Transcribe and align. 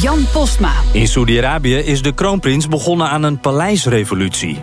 Jan 0.00 0.26
Postma. 0.32 0.72
In 0.92 1.08
Saudi-Arabië 1.08 1.76
is 1.76 2.02
de 2.02 2.12
kroonprins 2.12 2.68
begonnen 2.68 3.08
aan 3.08 3.22
een 3.22 3.38
paleisrevolutie. 3.38 4.62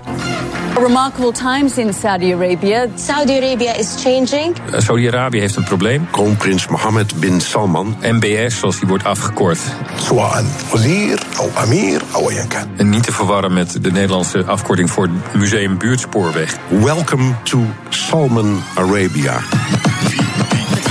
Remarkable 0.77 1.31
times 1.31 1.77
in 1.77 1.93
Saudi 1.93 2.33
Arabia. 2.33 2.87
Saudi 2.95 3.37
Arabia 3.37 3.73
is 3.73 3.95
changing. 4.03 4.55
Saudi-Arabië 4.77 5.39
heeft 5.39 5.55
een 5.55 5.63
probleem. 5.63 6.07
Kroonprins 6.11 6.67
Mohammed 6.67 7.15
bin 7.19 7.41
Salman. 7.41 7.95
MBS, 8.01 8.59
zoals 8.59 8.79
die 8.79 8.87
wordt 8.87 9.03
afgekort. 9.03 9.59
En 12.77 12.89
niet 12.89 13.03
te 13.03 13.11
verwarren 13.11 13.53
met 13.53 13.83
de 13.83 13.91
Nederlandse 13.91 14.43
afkorting 14.45 14.91
voor 14.91 15.09
Museum 15.33 15.77
Buurtspoorweg. 15.77 16.57
Welcome 16.69 17.33
to 17.43 17.59
Salman 17.89 18.63
Arabia. 18.75 19.41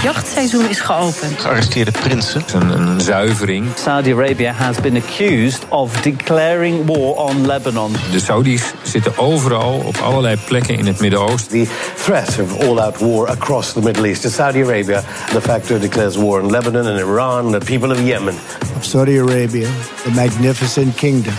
Het 0.02 0.14
jachtseizoen 0.14 0.68
is 0.68 0.80
geopend. 0.80 1.40
Gearresteerde 1.40 1.90
prinsen. 1.90 2.42
Een, 2.54 2.70
een 2.80 3.00
zuivering. 3.00 3.66
Saudi 3.74 4.12
Arabia 4.12 4.52
has 4.52 4.76
been 4.80 4.96
accused 4.96 5.68
of 5.68 6.00
declaring 6.00 6.86
war 6.86 7.14
on 7.14 7.46
Lebanon. 7.46 7.92
De 8.10 8.20
Saudis 8.20 8.72
zitten 8.82 9.18
overal 9.18 9.82
op 9.86 9.96
allerlei 9.96 10.36
plekken 10.46 10.76
in 10.76 10.86
het 10.86 11.00
Midden-Oosten. 11.00 11.64
The 11.64 11.70
threat 12.04 12.38
of 12.40 12.60
all-out 12.60 12.98
war 12.98 13.28
across 13.28 13.72
the 13.72 13.80
Middle 13.80 14.06
East. 14.06 14.30
Saudi 14.30 14.62
Arabia, 14.62 15.02
de 15.32 15.40
facto 15.40 15.78
declares 15.78 16.16
war 16.16 16.42
on 16.42 16.50
Lebanon 16.50 16.86
and 16.86 16.98
Iran, 16.98 17.50
the 17.50 17.58
people 17.58 17.90
of 17.90 18.00
Yemen. 18.00 18.34
Saudi 18.80 19.18
Arabia, 19.18 19.68
the 20.02 20.10
magnificent 20.10 20.96
kingdom. 20.96 21.34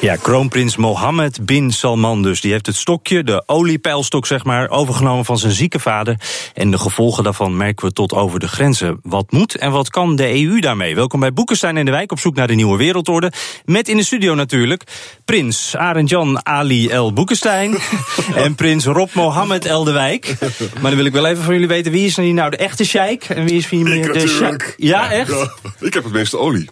Ja, 0.00 0.16
kroonprins 0.16 0.76
Mohammed 0.76 1.46
bin 1.46 1.72
Salman 1.72 2.22
dus. 2.22 2.40
Die 2.40 2.52
heeft 2.52 2.66
het 2.66 2.76
stokje, 2.76 3.24
de 3.24 3.42
oliepeilstok 3.46 4.26
zeg 4.26 4.44
maar, 4.44 4.70
overgenomen 4.70 5.24
van 5.24 5.38
zijn 5.38 5.52
zieke 5.52 5.78
vader. 5.78 6.20
En 6.54 6.70
de 6.70 6.78
gevolgen 6.78 7.24
daarvan 7.24 7.56
merken 7.56 7.86
we 7.86 7.92
tot 7.92 8.12
over 8.12 8.40
de 8.40 8.48
grenzen. 8.48 9.00
Wat 9.02 9.32
moet 9.32 9.54
en 9.54 9.70
wat 9.70 9.90
kan 9.90 10.16
de 10.16 10.42
EU 10.42 10.60
daarmee? 10.60 10.94
Welkom 10.94 11.20
bij 11.20 11.32
Boekenstein 11.32 11.76
in 11.76 11.84
de 11.84 11.90
Wijk 11.90 12.12
op 12.12 12.18
zoek 12.18 12.34
naar 12.34 12.46
de 12.46 12.54
nieuwe 12.54 12.76
wereldorde. 12.76 13.32
Met 13.64 13.88
in 13.88 13.96
de 13.96 14.04
studio 14.04 14.34
natuurlijk 14.34 14.82
prins 15.24 15.76
Arend-Jan 15.76 16.46
Ali 16.46 16.88
El 16.88 17.12
Boekenstein. 17.12 17.76
en 18.34 18.54
prins 18.54 18.84
Rob 18.84 19.14
Mohammed 19.14 19.64
El 19.64 19.84
de 19.84 19.92
Wijk. 19.92 20.36
Maar 20.80 20.90
dan 20.90 20.96
wil 20.96 21.04
ik 21.04 21.12
wel 21.12 21.26
even 21.26 21.44
van 21.44 21.52
jullie 21.52 21.68
weten, 21.68 21.92
wie 21.92 22.06
is 22.06 22.16
nou 22.16 22.50
de 22.50 22.56
echte 22.56 22.84
sheik? 22.84 23.24
En 23.24 23.44
wie 23.44 23.56
is 23.56 23.68
wie 23.68 23.94
ik 23.94 24.12
de 24.12 24.28
sheik? 24.28 24.74
Ja, 24.76 25.10
echt? 25.10 25.30
Ja, 25.30 25.50
ik 25.80 25.94
heb 25.94 26.04
het 26.04 26.12
meeste 26.12 26.38
olie. 26.38 26.68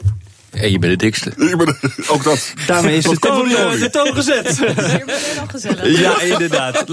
En 0.55 0.71
je 0.71 0.79
bent 0.79 0.93
de 0.93 1.05
dikste. 1.05 1.31
Ik 1.37 1.57
ben, 1.57 1.77
ook 2.09 2.25
dat. 2.25 2.53
Daarmee 2.67 2.97
is 2.97 3.05
de 3.05 3.19
toon, 3.19 3.49
de 3.49 3.89
toon 3.91 4.15
gezet. 4.15 4.61
Ja, 5.83 6.21
inderdaad. 6.21 6.85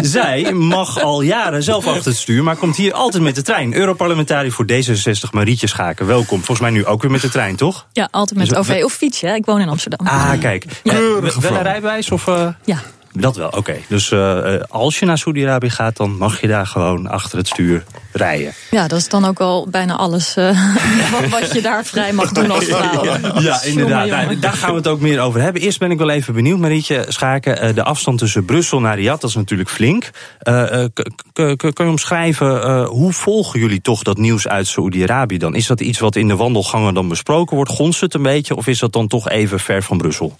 Zij 0.00 0.52
mag 0.52 1.02
al 1.02 1.22
jaren 1.22 1.62
zelf 1.62 1.86
achter 1.86 2.10
het 2.10 2.20
stuur, 2.20 2.42
maar 2.42 2.56
komt 2.56 2.76
hier 2.76 2.92
altijd 2.92 3.22
met 3.22 3.34
de 3.34 3.42
trein. 3.42 3.74
Europarlementariër 3.74 4.52
voor 4.52 4.66
D66, 4.72 5.30
Marietje 5.30 5.66
Schaken. 5.66 6.06
Welkom. 6.06 6.36
Volgens 6.36 6.60
mij 6.60 6.70
nu 6.70 6.86
ook 6.86 7.02
weer 7.02 7.10
met 7.10 7.20
de 7.20 7.28
trein, 7.28 7.56
toch? 7.56 7.86
Ja, 7.92 8.08
altijd 8.10 8.38
met 8.38 8.48
Dus- 8.48 8.58
OV 8.58 8.80
of 8.84 8.92
fiets. 8.92 9.20
Ja. 9.20 9.34
Ik 9.34 9.44
woon 9.44 9.60
in 9.60 9.68
Amsterdam. 9.68 10.06
Ah, 10.06 10.32
kijk. 10.40 10.64
Ja. 10.82 10.92
Wel 10.92 11.56
een 11.56 11.62
rijbewijs? 11.62 12.10
Of, 12.10 12.26
eh? 12.26 12.48
Ja. 12.64 12.82
Dat 13.12 13.36
wel, 13.36 13.48
oké. 13.48 13.76
Dus 13.88 14.10
eh, 14.10 14.54
eh, 14.54 14.60
als 14.68 14.98
je 14.98 15.06
naar 15.06 15.18
Saudi-Arabië 15.18 15.70
gaat, 15.70 15.96
dan 15.96 16.16
mag 16.16 16.40
je 16.40 16.46
daar 16.46 16.66
gewoon 16.66 17.06
achter 17.06 17.38
het 17.38 17.48
stuur 17.48 17.84
rijden. 18.12 18.52
ja, 18.70 18.88
dat 18.88 18.98
is 18.98 19.08
dan 19.08 19.24
ook 19.24 19.40
al 19.40 19.66
bijna 19.70 19.96
alles 19.96 20.36
eh, 20.36 20.44
wat, 21.12 21.28
wat 21.40 21.52
je 21.52 21.60
daar 21.62 21.84
vrij 21.84 22.12
mag 22.12 22.32
doen 22.32 22.50
als 22.50 22.64
vrouw. 22.64 23.04
Ja, 23.40 23.62
inderdaad. 23.62 24.08
Nou, 24.08 24.38
daar 24.38 24.52
gaan 24.52 24.70
we 24.70 24.76
het 24.76 24.86
ook 24.88 25.00
meer 25.00 25.20
over 25.20 25.40
hebben. 25.40 25.62
Eerst 25.62 25.78
ben 25.78 25.90
ik 25.90 25.98
wel 25.98 26.10
even 26.10 26.34
benieuwd, 26.34 26.58
Marietje 26.58 27.04
Schaken. 27.08 27.74
de 27.74 27.84
afstand 27.84 28.18
tussen 28.18 28.44
Brussel 28.44 28.80
naar 28.80 28.96
Riyadh, 28.96 29.20
dat 29.20 29.30
is 29.30 29.36
natuurlijk 29.36 29.70
flink. 29.70 30.10
K- 30.42 30.90
k- 31.32 31.56
k- 31.56 31.74
kan 31.74 31.84
je 31.86 31.90
omschrijven, 31.90 32.84
hoe 32.84 33.12
volgen 33.12 33.60
jullie 33.60 33.80
toch 33.80 34.02
dat 34.02 34.16
nieuws 34.18 34.48
uit 34.48 34.66
Saoedi-Arabië 34.66 35.38
dan? 35.38 35.54
Is 35.54 35.66
dat 35.66 35.80
iets 35.80 35.98
wat 35.98 36.16
in 36.16 36.28
de 36.28 36.36
wandelgangen 36.36 36.94
dan 36.94 37.08
besproken 37.08 37.56
wordt? 37.56 37.70
Gonst 37.70 38.00
het 38.00 38.14
een 38.14 38.22
beetje? 38.22 38.56
Of 38.56 38.66
is 38.66 38.78
dat 38.78 38.92
dan 38.92 39.06
toch 39.06 39.28
even 39.28 39.60
ver 39.60 39.82
van 39.82 39.98
Brussel? 39.98 40.38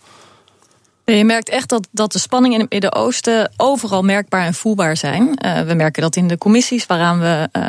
Je 1.16 1.24
merkt 1.24 1.48
echt 1.48 1.68
dat, 1.68 1.88
dat 1.90 2.12
de 2.12 2.18
spanningen 2.18 2.56
in 2.56 2.64
het 2.64 2.72
Midden-Oosten 2.72 3.52
overal 3.56 4.02
merkbaar 4.02 4.44
en 4.44 4.54
voelbaar 4.54 4.96
zijn. 4.96 5.36
Eh, 5.36 5.60
we 5.60 5.74
merken 5.74 6.02
dat 6.02 6.16
in 6.16 6.28
de 6.28 6.38
commissies 6.38 6.86
waaraan 6.86 7.20
we, 7.20 7.48
eh, 7.52 7.62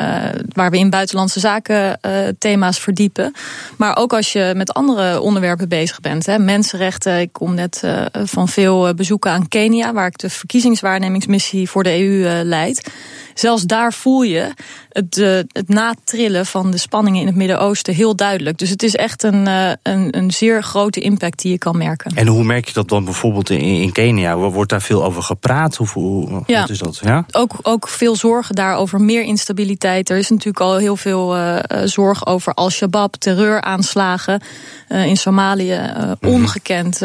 waar 0.52 0.70
we 0.70 0.78
in 0.78 0.90
buitenlandse 0.90 1.40
zaken 1.40 2.00
eh, 2.00 2.28
thema's 2.38 2.78
verdiepen. 2.78 3.32
Maar 3.76 3.96
ook 3.96 4.12
als 4.12 4.32
je 4.32 4.52
met 4.56 4.74
andere 4.74 5.20
onderwerpen 5.20 5.68
bezig 5.68 6.00
bent. 6.00 6.26
Hè, 6.26 6.38
mensenrechten. 6.38 7.20
Ik 7.20 7.32
kom 7.32 7.54
net 7.54 7.82
van 8.12 8.48
veel 8.48 8.94
bezoeken 8.94 9.30
aan 9.30 9.48
Kenia, 9.48 9.92
waar 9.92 10.06
ik 10.06 10.18
de 10.18 10.30
verkiezingswaarnemingsmissie 10.30 11.70
voor 11.70 11.82
de 11.82 11.98
EU 11.98 12.42
leid. 12.44 12.90
Zelfs 13.34 13.62
daar 13.62 13.92
voel 13.92 14.22
je 14.22 14.54
het, 14.88 15.18
eh, 15.18 15.28
het 15.52 15.68
natrillen 15.68 16.46
van 16.46 16.70
de 16.70 16.78
spanningen 16.78 17.20
in 17.20 17.26
het 17.26 17.36
Midden-Oosten 17.36 17.94
heel 17.94 18.16
duidelijk. 18.16 18.58
Dus 18.58 18.70
het 18.70 18.82
is 18.82 18.96
echt 18.96 19.22
een, 19.22 19.46
eh, 19.46 19.70
een, 19.82 20.16
een 20.16 20.30
zeer 20.30 20.62
grote 20.62 21.00
impact 21.00 21.42
die 21.42 21.50
je 21.50 21.58
kan 21.58 21.76
merken. 21.76 22.12
En 22.14 22.26
hoe 22.26 22.44
merk 22.44 22.66
je 22.66 22.72
dat 22.72 22.88
dan 22.88 23.04
bijvoorbeeld 23.04 23.50
in, 23.50 23.60
in 23.60 23.92
Kenia? 23.92 24.36
Wordt 24.36 24.70
daar 24.70 24.82
veel 24.82 25.04
over 25.04 25.22
gepraat? 25.22 25.76
Hoe, 25.76 25.88
hoe, 25.88 26.42
Ja. 26.46 26.60
Wat 26.60 26.70
is 26.70 26.78
dat? 26.78 27.00
Ja? 27.02 27.26
ook, 27.32 27.52
ook 27.62 27.88
veel 27.88 28.16
zorgen 28.16 28.54
daarover, 28.54 29.00
meer 29.00 29.22
instabiliteit. 29.22 30.10
Er 30.10 30.16
is 30.16 30.30
natuurlijk 30.30 30.60
al 30.60 30.76
heel 30.76 30.96
veel 30.96 31.36
eh, 31.36 31.80
zorg 31.84 32.26
over 32.26 32.54
Al-Shabaab, 32.54 33.14
terreuraanslagen 33.14 34.40
in 34.88 35.16
Somalië. 35.16 35.72
eh, 35.72 36.10
ongekend 36.20 37.00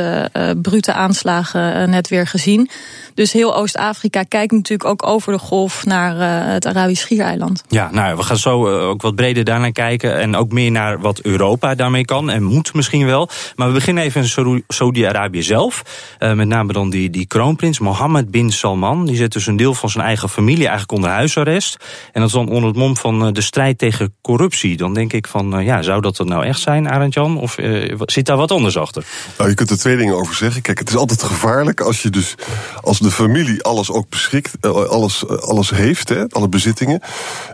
brute 0.61 0.93
aanslagen 0.93 1.89
net 1.89 2.07
weer 2.07 2.27
gezien. 2.27 2.69
Dus 3.13 3.31
heel 3.31 3.55
Oost-Afrika 3.55 4.23
kijkt 4.23 4.51
natuurlijk 4.51 4.89
ook 4.89 5.07
over 5.07 5.33
de 5.33 5.39
golf 5.39 5.85
naar 5.85 6.16
eh, 6.19 6.53
het 6.53 6.65
Arabisch 6.65 7.01
Schiereiland. 7.01 7.63
Ja, 7.67 7.89
nou, 7.91 8.17
we 8.17 8.23
gaan 8.23 8.37
zo 8.37 8.67
eh, 8.67 8.87
ook 8.87 9.01
wat 9.01 9.15
breder 9.15 9.43
daarnaar 9.43 9.71
kijken. 9.71 10.19
En 10.19 10.35
ook 10.35 10.51
meer 10.51 10.71
naar 10.71 10.99
wat 10.99 11.19
Europa 11.19 11.75
daarmee 11.75 12.05
kan 12.05 12.29
en 12.29 12.43
moet 12.43 12.73
misschien 12.73 13.05
wel. 13.05 13.29
Maar 13.55 13.67
we 13.67 13.73
beginnen 13.73 14.03
even 14.03 14.21
in 14.21 14.63
Saudi-Arabië 14.67 15.43
zelf. 15.43 15.83
Eh, 16.19 16.33
met 16.33 16.47
name 16.47 16.73
dan 16.73 16.89
die, 16.89 17.09
die 17.09 17.25
kroonprins 17.25 17.79
Mohammed 17.79 18.31
bin 18.31 18.51
Salman. 18.51 19.05
Die 19.05 19.15
zet 19.15 19.31
dus 19.31 19.47
een 19.47 19.57
deel 19.57 19.73
van 19.73 19.89
zijn 19.89 20.05
eigen 20.05 20.29
familie 20.29 20.67
eigenlijk 20.67 20.91
onder 20.91 21.09
huisarrest. 21.09 21.77
En 22.11 22.21
dat 22.21 22.29
is 22.29 22.35
dan 22.35 22.49
onder 22.49 22.69
het 22.69 22.77
mom 22.77 22.97
van 22.97 23.25
eh, 23.25 23.33
de 23.33 23.41
strijd 23.41 23.77
tegen 23.77 24.13
corruptie. 24.21 24.77
Dan 24.77 24.93
denk 24.93 25.13
ik 25.13 25.27
van, 25.27 25.63
ja, 25.63 25.81
zou 25.81 26.01
dat 26.01 26.17
het 26.17 26.27
nou 26.27 26.45
echt 26.45 26.59
zijn, 26.59 26.89
Arend-Jan? 26.89 27.39
Of 27.39 27.57
eh, 27.57 27.93
zit 28.05 28.25
daar 28.25 28.37
wat 28.37 28.51
anders 28.51 28.77
achter? 28.77 29.05
Nou, 29.37 29.49
je 29.49 29.55
kunt 29.55 29.69
er 29.69 29.77
twee 29.77 29.97
dingen 29.97 30.15
over 30.15 30.35
zeggen. 30.35 30.61
Kijk, 30.61 30.79
het 30.79 30.89
is 30.89 30.95
altijd 30.95 31.23
gevaarlijk 31.23 31.81
als 31.81 32.01
je 32.01 32.09
dus 32.09 32.35
als 32.81 32.99
de 32.99 33.11
familie 33.11 33.63
alles 33.63 33.91
ook 33.91 34.09
beschikt, 34.09 34.61
alles, 34.89 35.27
alles 35.27 35.69
heeft, 35.69 36.06
hè, 36.09 36.27
alle 36.29 36.49
bezittingen. 36.49 37.01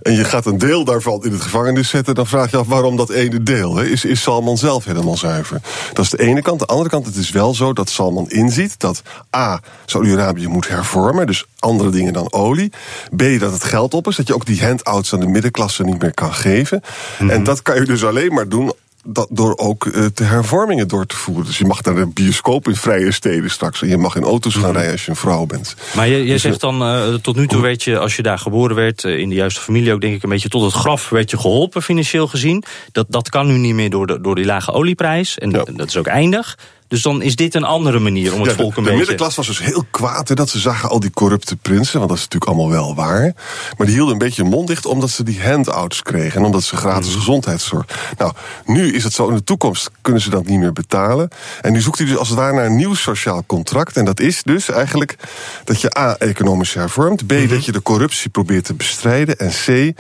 En 0.02 0.14
je 0.14 0.24
gaat 0.24 0.46
een 0.46 0.58
deel 0.58 0.84
daarvan 0.84 1.24
in 1.24 1.31
het 1.31 1.41
gevangenis 1.41 1.90
zetten, 1.90 2.16
dan 2.16 2.28
vraag 2.28 2.52
je 2.52 2.58
af 2.58 2.68
waarom 2.68 2.96
dat 2.96 3.09
ene 3.09 3.44
deel. 3.44 3.75
Hè? 3.75 3.86
Is, 3.86 4.06
is 4.06 4.22
Salman 4.22 4.58
zelf 4.58 4.86
helemaal 4.86 5.18
zuiver? 5.18 5.62
Dat 5.94 6.06
is 6.06 6.12
de 6.12 6.19
ene 6.19 6.41
kant. 6.41 6.59
De 6.59 6.66
andere 6.66 6.90
kant, 6.90 7.06
het 7.06 7.16
is 7.16 7.31
wel 7.31 7.53
zo 7.53 7.74
dat 7.74 7.90
Salman 7.90 8.30
inziet 8.30 8.80
dat 8.80 9.02
A, 9.36 9.59
Saudi-Arabië 9.86 10.47
moet 10.47 10.68
hervormen, 10.68 11.28
dus 11.28 11.46
andere 11.59 11.90
dingen 11.90 12.13
dan 12.13 12.34
olie. 12.34 12.72
B, 13.16 13.24
dat 13.40 13.53
het 13.53 13.63
geld 13.63 13.94
op 13.94 14.08
is, 14.08 14.16
dat 14.16 14.28
je 14.28 14.34
ook 14.34 14.46
die 14.46 14.63
handouts 14.63 15.13
aan 15.13 15.19
de 15.19 15.28
middenklasse 15.28 15.84
niet 15.84 16.02
meer 16.02 16.13
kan 16.13 16.34
geven. 16.34 16.81
En 17.28 17.44
dat 17.44 17.62
kan 17.62 17.75
je 17.75 17.86
dus 17.86 18.06
alleen 18.06 18.34
maar 18.34 18.50
doen 18.50 18.74
dat 19.03 19.28
door 19.30 19.58
ook 19.58 19.86
eh, 19.86 20.06
de 20.14 20.24
hervormingen 20.24 20.88
door 20.88 21.06
te 21.06 21.16
voeren. 21.16 21.46
Dus 21.46 21.58
je 21.58 21.66
mag 21.66 21.84
naar 21.84 21.97
een 21.97 22.14
bioscoop 22.14 22.68
in 22.68 22.75
vrije 22.75 23.12
steden 23.12 23.51
straks. 23.51 23.81
En 23.81 23.88
je 23.88 23.98
mag 23.98 24.16
in 24.16 24.24
auto's 24.24 24.56
gaan 24.56 24.72
rijden 24.72 24.92
als 24.92 25.06
je 25.06 25.10
een 25.10 25.18
vrouw 25.18 25.45
bent. 25.45 25.75
Maar 25.95 26.07
je, 26.07 26.18
je 26.18 26.31
Dus, 26.31 26.42
zegt 26.42 26.60
dan, 26.60 26.81
eh, 26.81 27.13
tot 27.13 27.36
nu 27.36 27.48
toe 27.48 27.62
werd 27.62 27.83
je, 27.83 27.98
als 27.98 28.16
je 28.16 28.22
daar 28.22 28.39
geboren 28.39 28.75
werd, 28.75 29.04
eh, 29.04 29.18
in 29.18 29.30
de 29.30 29.36
juiste 29.36 29.62
familie 29.62 29.94
ook, 29.94 30.01
denk 30.01 30.16
ik, 30.16 30.24
een 30.24 30.30
beetje 30.30 30.50
tot 30.50 30.62
het 30.62 30.74
graf 30.74 31.10
werd 31.10 31.30
je 31.30 31.38
geholpen, 31.38 31.81
financieel 31.81 32.27
gezien. 32.27 32.63
Dat, 32.92 33.06
dat 33.10 33.30
kan 33.30 33.48
nu 33.48 33.57
niet 33.57 33.74
meer 33.74 33.89
door, 33.89 34.07
de, 34.07 34.22
door 34.22 34.36
die 34.36 34.45
lage 34.45 34.72
olieprijs. 34.72 35.38
En 35.38 35.51
dat 35.51 35.88
is 35.88 35.98
ook 35.98 36.07
eindig. 36.07 36.57
Dus 36.94 37.01
dan 37.01 37.22
is 37.22 37.36
dit 37.36 37.56
een 37.56 37.63
andere 37.63 38.00
manier 38.00 38.34
om 38.34 38.42
het 38.42 38.50
Ja, 38.50 38.56
volk 38.56 38.69
de, 38.72 38.78
een 38.78 38.84
de 38.84 38.90
beetje... 38.90 38.98
middenklasse 38.98 39.38
was 39.38 39.48
dus 39.48 39.60
heel 39.60 39.86
kwaad 39.92 40.28
hè, 40.28 40.36
dat 40.36 40.50
ze 40.50 40.60
zagen 40.60 40.90
al 40.90 41.00
die 41.00 41.12
corrupte 41.12 41.56
prinsen. 41.56 41.98
Want 41.98 42.10
dat 42.10 42.18
is 42.18 42.24
natuurlijk 42.24 42.51
allemaal 42.51 42.69
wel 42.72 42.95
waar. 42.95 43.34
Maar 43.78 43.86
die 43.88 43.95
hielden 43.95 44.13
een 44.13 44.19
beetje 44.19 44.42
hun 44.42 44.51
mond 44.51 44.68
dicht 44.68 44.86
omdat 44.86 45.10
ze 45.10 45.24
die 45.24 45.42
handouts 45.44 46.01
kregen. 46.01 46.40
En 46.40 46.45
omdat 46.45 46.63
ze 46.63 46.75
gratis 46.75 47.10
Mhm. 47.10 47.18
gezondheidszorg. 47.18 47.86
Nou, 48.18 48.34
nu 48.66 48.94
is 48.94 49.04
het 49.04 49.13
zo. 49.13 49.28
In 49.28 49.36
de 49.36 49.44
toekomst 49.44 49.90
kunnen 50.01 50.22
ze 50.22 50.30
dat 50.30 50.45
niet 50.45 50.60
meer 50.60 50.74
betalen. 50.74 51.30
En 51.62 51.72
nu 51.74 51.81
zoekt 51.81 51.98
hij 51.98 52.07
dus 52.07 52.18
als 52.18 52.30
het 52.30 52.38
ware 52.38 52.54
naar 52.54 52.66
een 52.66 52.75
nieuw 52.75 52.94
sociaal 52.94 53.44
contract. 53.46 53.98
En 53.98 54.06
dat 54.06 54.19
is 54.19 54.44
dus 54.44 54.69
eigenlijk 54.69 55.16
dat 55.63 55.81
je 55.81 55.98
A. 55.98 56.16
economisch 56.18 56.74
hervormt. 56.74 57.28
B. 57.28 57.31
Mhm. 57.31 57.48
dat 57.48 57.66
je 57.66 57.72
de 57.72 57.81
corruptie 57.81 58.30
probeert 58.30 58.66
te 58.66 58.74
bestrijden. 58.74 59.38
En 59.38 59.50
C. 59.66 59.92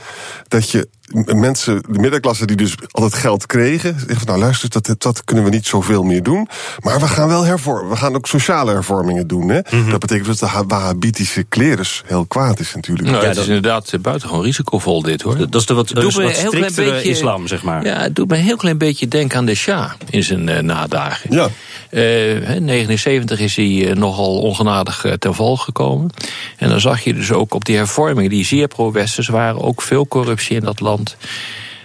dat 0.47 0.69
je 0.69 0.87
mensen, 1.35 1.81
de 1.89 1.99
middenklasse 1.99 2.45
die 2.45 2.55
dus 2.55 2.75
altijd 2.91 3.13
geld 3.13 3.45
kregen, 3.45 3.95
zeggen 3.99 4.15
van 4.17 4.27
nou 4.27 4.39
luister, 4.39 4.69
dat, 4.69 4.95
dat 4.97 5.23
kunnen 5.23 5.43
we 5.45 5.49
niet 5.49 5.65
zoveel 5.65 6.03
meer 6.03 6.23
doen. 6.23 6.47
Maar 6.79 6.99
we 6.99 7.07
gaan 7.07 7.27
wel 7.27 7.43
hervormen. 7.43 7.89
We 7.89 7.95
gaan 7.95 8.15
ook 8.15 8.27
sociale 8.27 8.71
hervormingen 8.71 9.27
doen. 9.27 9.49
Hè? 9.49 9.61
Dat 9.89 9.99
betekent 9.99 10.27
dat 10.27 10.39
de 10.39 10.45
ha- 10.45 10.65
wahhabitische 10.65 11.43
klerus 11.43 12.03
heel 12.05 12.25
kwaad 12.25 12.59
is 12.59 12.75
natuurlijk. 12.75 13.09
Nou, 13.09 13.25
het 13.25 13.37
is 13.37 13.47
inderdaad 13.47 13.91
eh, 13.93 13.99
buitengewoon 13.99 14.43
risicovol 14.43 15.01
dit 15.01 15.21
hoor. 15.21 15.37
Dat 15.37 15.55
is 15.55 15.65
de 15.65 15.73
wat, 15.73 15.89
Het 15.89 15.95
doet 15.95 16.05
dus 16.05 16.15
me 16.17 16.23
wat 16.23 16.31
een 16.33 16.39
heel 16.39 16.49
klein 16.49 16.63
striktere 16.71 16.95
beetje- 16.97 17.09
islam, 17.11 17.47
zeg 17.47 17.63
maar. 17.63 17.85
Ja, 17.85 18.01
het 18.01 18.15
doet 18.15 18.29
me 18.29 18.37
een 18.37 18.43
heel 18.43 18.57
klein 18.57 18.77
beetje 18.77 19.07
denken 19.07 19.37
aan 19.37 19.45
de 19.45 19.55
Shah 19.55 19.91
in 20.09 20.23
zijn 20.23 20.49
eh, 20.49 20.61
nadagen. 20.63 21.33
Ja. 21.33 21.49
Eh, 21.89 22.59
79 22.59 23.39
is 23.39 23.55
hij 23.55 23.91
nogal 23.93 24.39
ongenadig 24.39 25.05
ten 25.19 25.35
val 25.35 25.57
gekomen. 25.57 26.09
En 26.57 26.69
dan 26.69 26.79
zag 26.79 27.03
je 27.03 27.13
dus 27.13 27.31
ook 27.31 27.53
op 27.53 27.65
die 27.65 27.75
hervormingen, 27.75 28.29
die 28.29 28.45
zeer 28.45 28.67
pro-westers 28.67 29.27
waren, 29.27 29.61
ook 29.61 29.81
veel 29.81 30.07
corruptie 30.07 30.55
in 30.55 30.61
dat 30.63 30.79
land. 30.79 31.02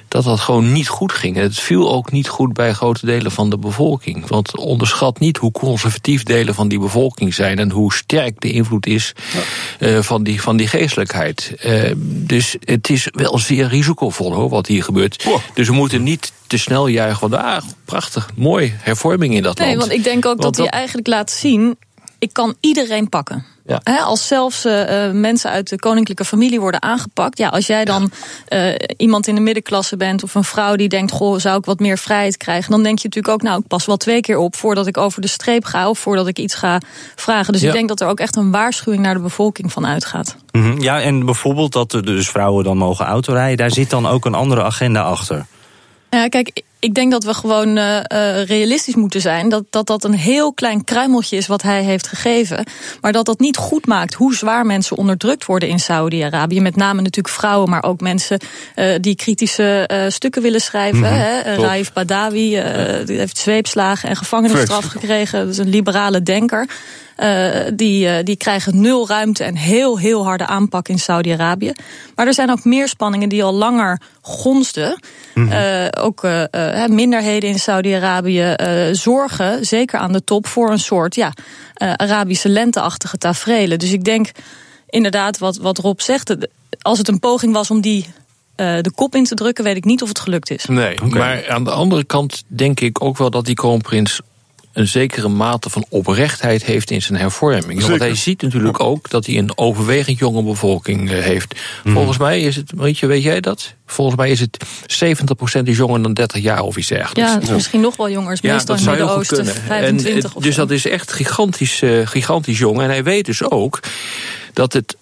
Dat 0.08 0.24
dat 0.24 0.40
gewoon 0.40 0.72
niet 0.72 0.88
goed 0.88 1.12
ging. 1.12 1.36
En 1.36 1.42
het 1.42 1.58
viel 1.58 1.92
ook 1.92 2.12
niet 2.12 2.28
goed 2.28 2.52
bij 2.52 2.72
grote 2.72 3.06
delen 3.06 3.32
van 3.32 3.50
de 3.50 3.58
bevolking. 3.58 4.28
Want 4.28 4.56
onderschat 4.56 5.18
niet 5.18 5.36
hoe 5.36 5.52
conservatief 5.52 6.22
delen 6.22 6.54
van 6.54 6.68
die 6.68 6.78
bevolking 6.78 7.34
zijn 7.34 7.58
en 7.58 7.70
hoe 7.70 7.92
sterk 7.92 8.40
de 8.40 8.52
invloed 8.52 8.86
is 8.86 9.12
eh, 9.78 9.98
van, 9.98 10.22
die, 10.22 10.42
van 10.42 10.56
die 10.56 10.68
geestelijkheid. 10.68 11.54
Eh, 11.60 11.92
dus 11.98 12.56
het 12.60 12.90
is 12.90 13.08
wel 13.10 13.38
zeer 13.38 13.68
risicovol 13.68 14.34
hoor, 14.34 14.48
wat 14.48 14.66
hier 14.66 14.82
gebeurt. 14.84 15.26
Dus 15.54 15.68
we 15.68 15.74
moeten 15.74 16.02
niet 16.02 16.32
te 16.46 16.58
snel 16.58 16.86
juichen 16.86 17.18
van 17.18 17.42
ah, 17.44 17.62
prachtig, 17.84 18.30
mooi, 18.34 18.74
hervorming 18.78 19.34
in 19.34 19.42
dat 19.42 19.58
Nee, 19.58 19.68
land. 19.68 19.80
want 19.80 19.92
ik 19.92 20.04
denk 20.04 20.26
ook 20.26 20.42
Want 20.42 20.56
dat 20.56 20.56
hij 20.56 20.66
eigenlijk 20.66 21.06
laat 21.06 21.30
zien... 21.30 21.78
ik 22.18 22.32
kan 22.32 22.54
iedereen 22.60 23.08
pakken. 23.08 23.44
Ja. 23.68 23.80
Als 24.02 24.26
zelfs 24.26 24.64
eh, 24.64 25.06
eh, 25.06 25.12
mensen 25.14 25.50
uit 25.50 25.68
de 25.68 25.78
koninklijke 25.78 26.24
familie 26.24 26.60
worden 26.60 26.82
aangepakt. 26.82 27.38
Ja, 27.38 27.48
als 27.48 27.66
jij 27.66 27.84
dan 27.84 28.10
eh, 28.48 28.74
iemand 28.96 29.26
in 29.26 29.34
de 29.34 29.40
middenklasse 29.40 29.96
bent 29.96 30.22
of 30.22 30.34
een 30.34 30.44
vrouw 30.44 30.76
die 30.76 30.88
denkt: 30.88 31.12
Goh, 31.12 31.38
zou 31.38 31.58
ik 31.58 31.64
wat 31.64 31.78
meer 31.78 31.98
vrijheid 31.98 32.36
krijgen? 32.36 32.70
Dan 32.70 32.82
denk 32.82 32.98
je 32.98 33.04
natuurlijk 33.08 33.34
ook: 33.34 33.42
Nou, 33.42 33.60
ik 33.60 33.66
pas 33.66 33.86
wel 33.86 33.96
twee 33.96 34.20
keer 34.20 34.36
op 34.38 34.56
voordat 34.56 34.86
ik 34.86 34.96
over 34.96 35.20
de 35.20 35.28
streep 35.28 35.64
ga 35.64 35.88
of 35.88 35.98
voordat 35.98 36.26
ik 36.26 36.38
iets 36.38 36.54
ga 36.54 36.80
vragen. 37.16 37.52
Dus 37.52 37.62
Ja. 37.62 37.68
ik 37.68 37.74
denk 37.74 37.88
dat 37.88 38.00
er 38.00 38.08
ook 38.08 38.20
echt 38.20 38.36
een 38.36 38.50
waarschuwing 38.50 39.02
naar 39.02 39.14
de 39.14 39.20
bevolking 39.20 39.72
van 39.72 39.86
uitgaat. 39.86 40.36
Mhm, 40.52 40.80
Ja, 40.80 41.00
en 41.00 41.24
bijvoorbeeld 41.24 41.72
dat 41.72 41.92
er 41.92 42.04
dus 42.04 42.28
vrouwen 42.28 42.64
dan 42.64 42.76
mogen 42.76 43.06
autorijden, 43.06 43.56
daar 43.56 43.70
zit 43.70 43.90
dan 43.90 44.06
ook 44.06 44.24
een 44.24 44.34
andere 44.34 44.62
agenda 44.62 45.00
achter. 45.02 45.46
Ja, 46.10 46.28
kijk, 46.28 46.62
ik 46.80 46.94
denk 46.94 47.10
dat 47.10 47.24
we 47.24 47.34
gewoon 47.34 47.76
eh, 47.76 47.98
eh, 47.98 48.46
realistisch 48.46 48.94
moeten 48.94 49.20
zijn. 49.20 49.48
Dat, 49.48 49.64
dat 49.70 49.86
dat 49.86 50.04
een 50.04 50.14
heel 50.14 50.52
klein 50.52 50.84
kruimeltje 50.84 51.36
is 51.36 51.46
wat 51.46 51.62
hij 51.62 51.82
heeft 51.82 52.06
gegeven. 52.06 52.64
Maar 53.00 53.12
dat 53.12 53.26
dat 53.26 53.38
niet 53.38 53.56
goed 53.56 53.86
maakt 53.86 54.14
hoe 54.14 54.34
zwaar 54.34 54.66
mensen 54.66 54.96
onderdrukt 54.96 55.44
worden 55.44 55.68
in 55.68 55.80
Saudi-Arabië. 55.80 56.60
Met 56.60 56.76
name 56.76 57.00
natuurlijk 57.00 57.34
vrouwen, 57.34 57.70
maar 57.70 57.82
ook 57.82 58.00
mensen 58.00 58.40
eh, 58.74 58.94
die 59.00 59.16
kritische 59.16 60.06
stukken 60.08 60.42
willen 60.42 60.60
schrijven. 60.60 60.98
Mhm, 60.98 61.12
hè. 61.12 61.54
Raif 61.54 61.92
Badawi 61.92 62.62
die 63.04 63.18
heeft 63.18 63.38
zweepslagen 63.38 64.08
en 64.08 64.16
gevangenisstraf 64.16 64.84
gekregen. 64.84 65.38
Dat 65.38 65.48
is 65.48 65.58
een 65.58 65.68
liberale 65.68 66.22
denker. 66.22 66.66
Eh, 67.18 67.50
die, 67.74 68.08
eh, 68.08 68.24
die 68.24 68.36
krijgen 68.36 68.80
nul 68.80 69.08
ruimte 69.08 69.44
en 69.44 69.56
heel, 69.56 69.98
heel 69.98 70.24
harde 70.24 70.46
aanpak 70.46 70.88
in 70.88 70.98
Saudi-Arabië. 70.98 71.72
Maar 72.14 72.26
er 72.26 72.34
zijn 72.34 72.50
ook 72.50 72.64
meer 72.64 72.88
spanningen 72.88 73.28
die 73.28 73.44
al 73.44 73.54
langer 73.54 74.00
gonsden. 74.20 74.98
Eh, 75.34 75.86
ook 76.00 76.24
eh, 76.24 76.42
hè, 76.50 76.88
minderheden 76.88 77.48
in 77.48 77.58
Saudi-Arabië 77.58 78.42
eh, 78.42 78.86
zorgen, 78.92 79.66
zeker 79.66 79.98
aan 79.98 80.12
de 80.12 80.24
top, 80.24 80.46
voor 80.46 80.70
een 80.70 80.78
soort 80.78 81.14
ja, 81.14 81.32
eh, 81.74 81.92
Arabische 81.92 82.48
lenteachtige 82.48 83.18
tafereelen. 83.18 83.78
Dus 83.78 83.92
ik 83.92 84.04
denk 84.04 84.30
inderdaad 84.88 85.38
wat, 85.38 85.56
wat 85.56 85.78
Rob 85.78 86.00
zegt. 86.00 86.36
Als 86.80 86.98
het 86.98 87.08
een 87.08 87.20
poging 87.20 87.52
was 87.52 87.70
om 87.70 87.80
die 87.80 88.06
eh, 88.54 88.76
de 88.80 88.92
kop 88.94 89.14
in 89.14 89.24
te 89.24 89.34
drukken, 89.34 89.64
weet 89.64 89.76
ik 89.76 89.84
niet 89.84 90.02
of 90.02 90.08
het 90.08 90.20
gelukt 90.20 90.50
is. 90.50 90.64
Nee, 90.64 91.00
maar 91.00 91.50
aan 91.50 91.64
de 91.64 91.70
andere 91.70 92.04
kant 92.04 92.42
denk 92.46 92.80
ik 92.80 93.02
ook 93.02 93.18
wel 93.18 93.30
dat 93.30 93.44
die 93.44 93.54
kroonprins 93.54 94.20
een 94.78 94.88
zekere 94.88 95.28
mate 95.28 95.70
van 95.70 95.84
oprechtheid 95.88 96.64
heeft 96.64 96.90
in 96.90 97.02
zijn 97.02 97.18
hervormingen. 97.18 97.66
Want 97.66 97.82
Zeker. 97.82 98.00
hij 98.00 98.14
ziet 98.14 98.42
natuurlijk 98.42 98.80
ook 98.80 99.10
dat 99.10 99.26
hij 99.26 99.38
een 99.38 99.58
overwegend 99.58 100.18
jonge 100.18 100.42
bevolking 100.42 101.10
eh, 101.10 101.18
heeft. 101.18 101.54
Mhm. 101.84 101.94
Volgens 101.94 102.18
mij 102.18 102.40
is 102.40 102.56
het, 102.56 102.72
weet, 102.76 102.98
je, 102.98 103.06
weet 103.06 103.22
jij 103.22 103.40
dat? 103.40 103.74
Volgens 103.86 104.16
mij 104.16 104.30
is 104.30 104.40
het 104.40 104.64
70% 105.60 105.62
is 105.62 105.76
jonger 105.76 106.02
dan 106.02 106.14
30 106.14 106.42
jaar 106.42 106.62
of 106.62 106.76
iets 106.76 106.88
dergelijks. 106.88 107.46
Ja, 107.46 107.54
misschien 107.54 107.80
nog 107.80 107.96
wel 107.96 108.10
jonger. 108.10 108.32
Is 108.32 108.40
meestal 108.40 108.76
in 108.76 108.86
het 108.86 108.96
heel 108.96 109.08
goed 109.08 109.30
Midden-Oosten 109.30 109.36
kunnen. 109.36 109.62
En, 109.62 109.68
25 109.68 110.30
eh, 110.30 110.36
of 110.36 110.42
dus 110.42 110.54
zo. 110.54 110.60
dat 110.60 110.70
is 110.70 110.86
echt 110.86 111.12
gigantisch, 111.12 111.82
eh, 111.82 112.06
gigantisch 112.06 112.58
jong. 112.58 112.80
En 112.80 112.88
hij 112.88 113.04
weet 113.04 113.26
dus 113.26 113.50
ook 113.50 113.80
dat 114.52 114.72
het 114.72 114.96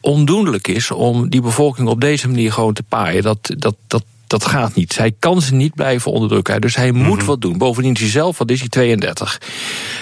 ondoenlijk 0.00 0.68
is 0.68 0.90
om 0.90 1.28
die 1.28 1.40
bevolking 1.40 1.88
op 1.88 2.00
deze 2.00 2.28
manier 2.28 2.52
gewoon 2.52 2.72
te 2.72 2.82
paaien. 2.82 3.22
Dat, 3.22 3.54
dat, 3.56 3.74
dat, 3.86 4.04
dat 4.32 4.46
gaat 4.50 4.74
niet. 4.74 4.98
Hij 4.98 5.12
kan 5.18 5.42
ze 5.42 5.54
niet 5.54 5.74
blijven 5.74 6.12
onderdrukken. 6.12 6.60
Dus 6.60 6.76
hij 6.76 6.92
moet 6.92 7.24
wat 7.24 7.40
doen. 7.40 7.58
Bovendien 7.58 7.92
is 7.92 8.00
hij 8.00 8.08
zelf, 8.08 8.38
wat 8.38 8.50
is 8.50 8.60
hij, 8.60 8.68
32. 8.68 9.40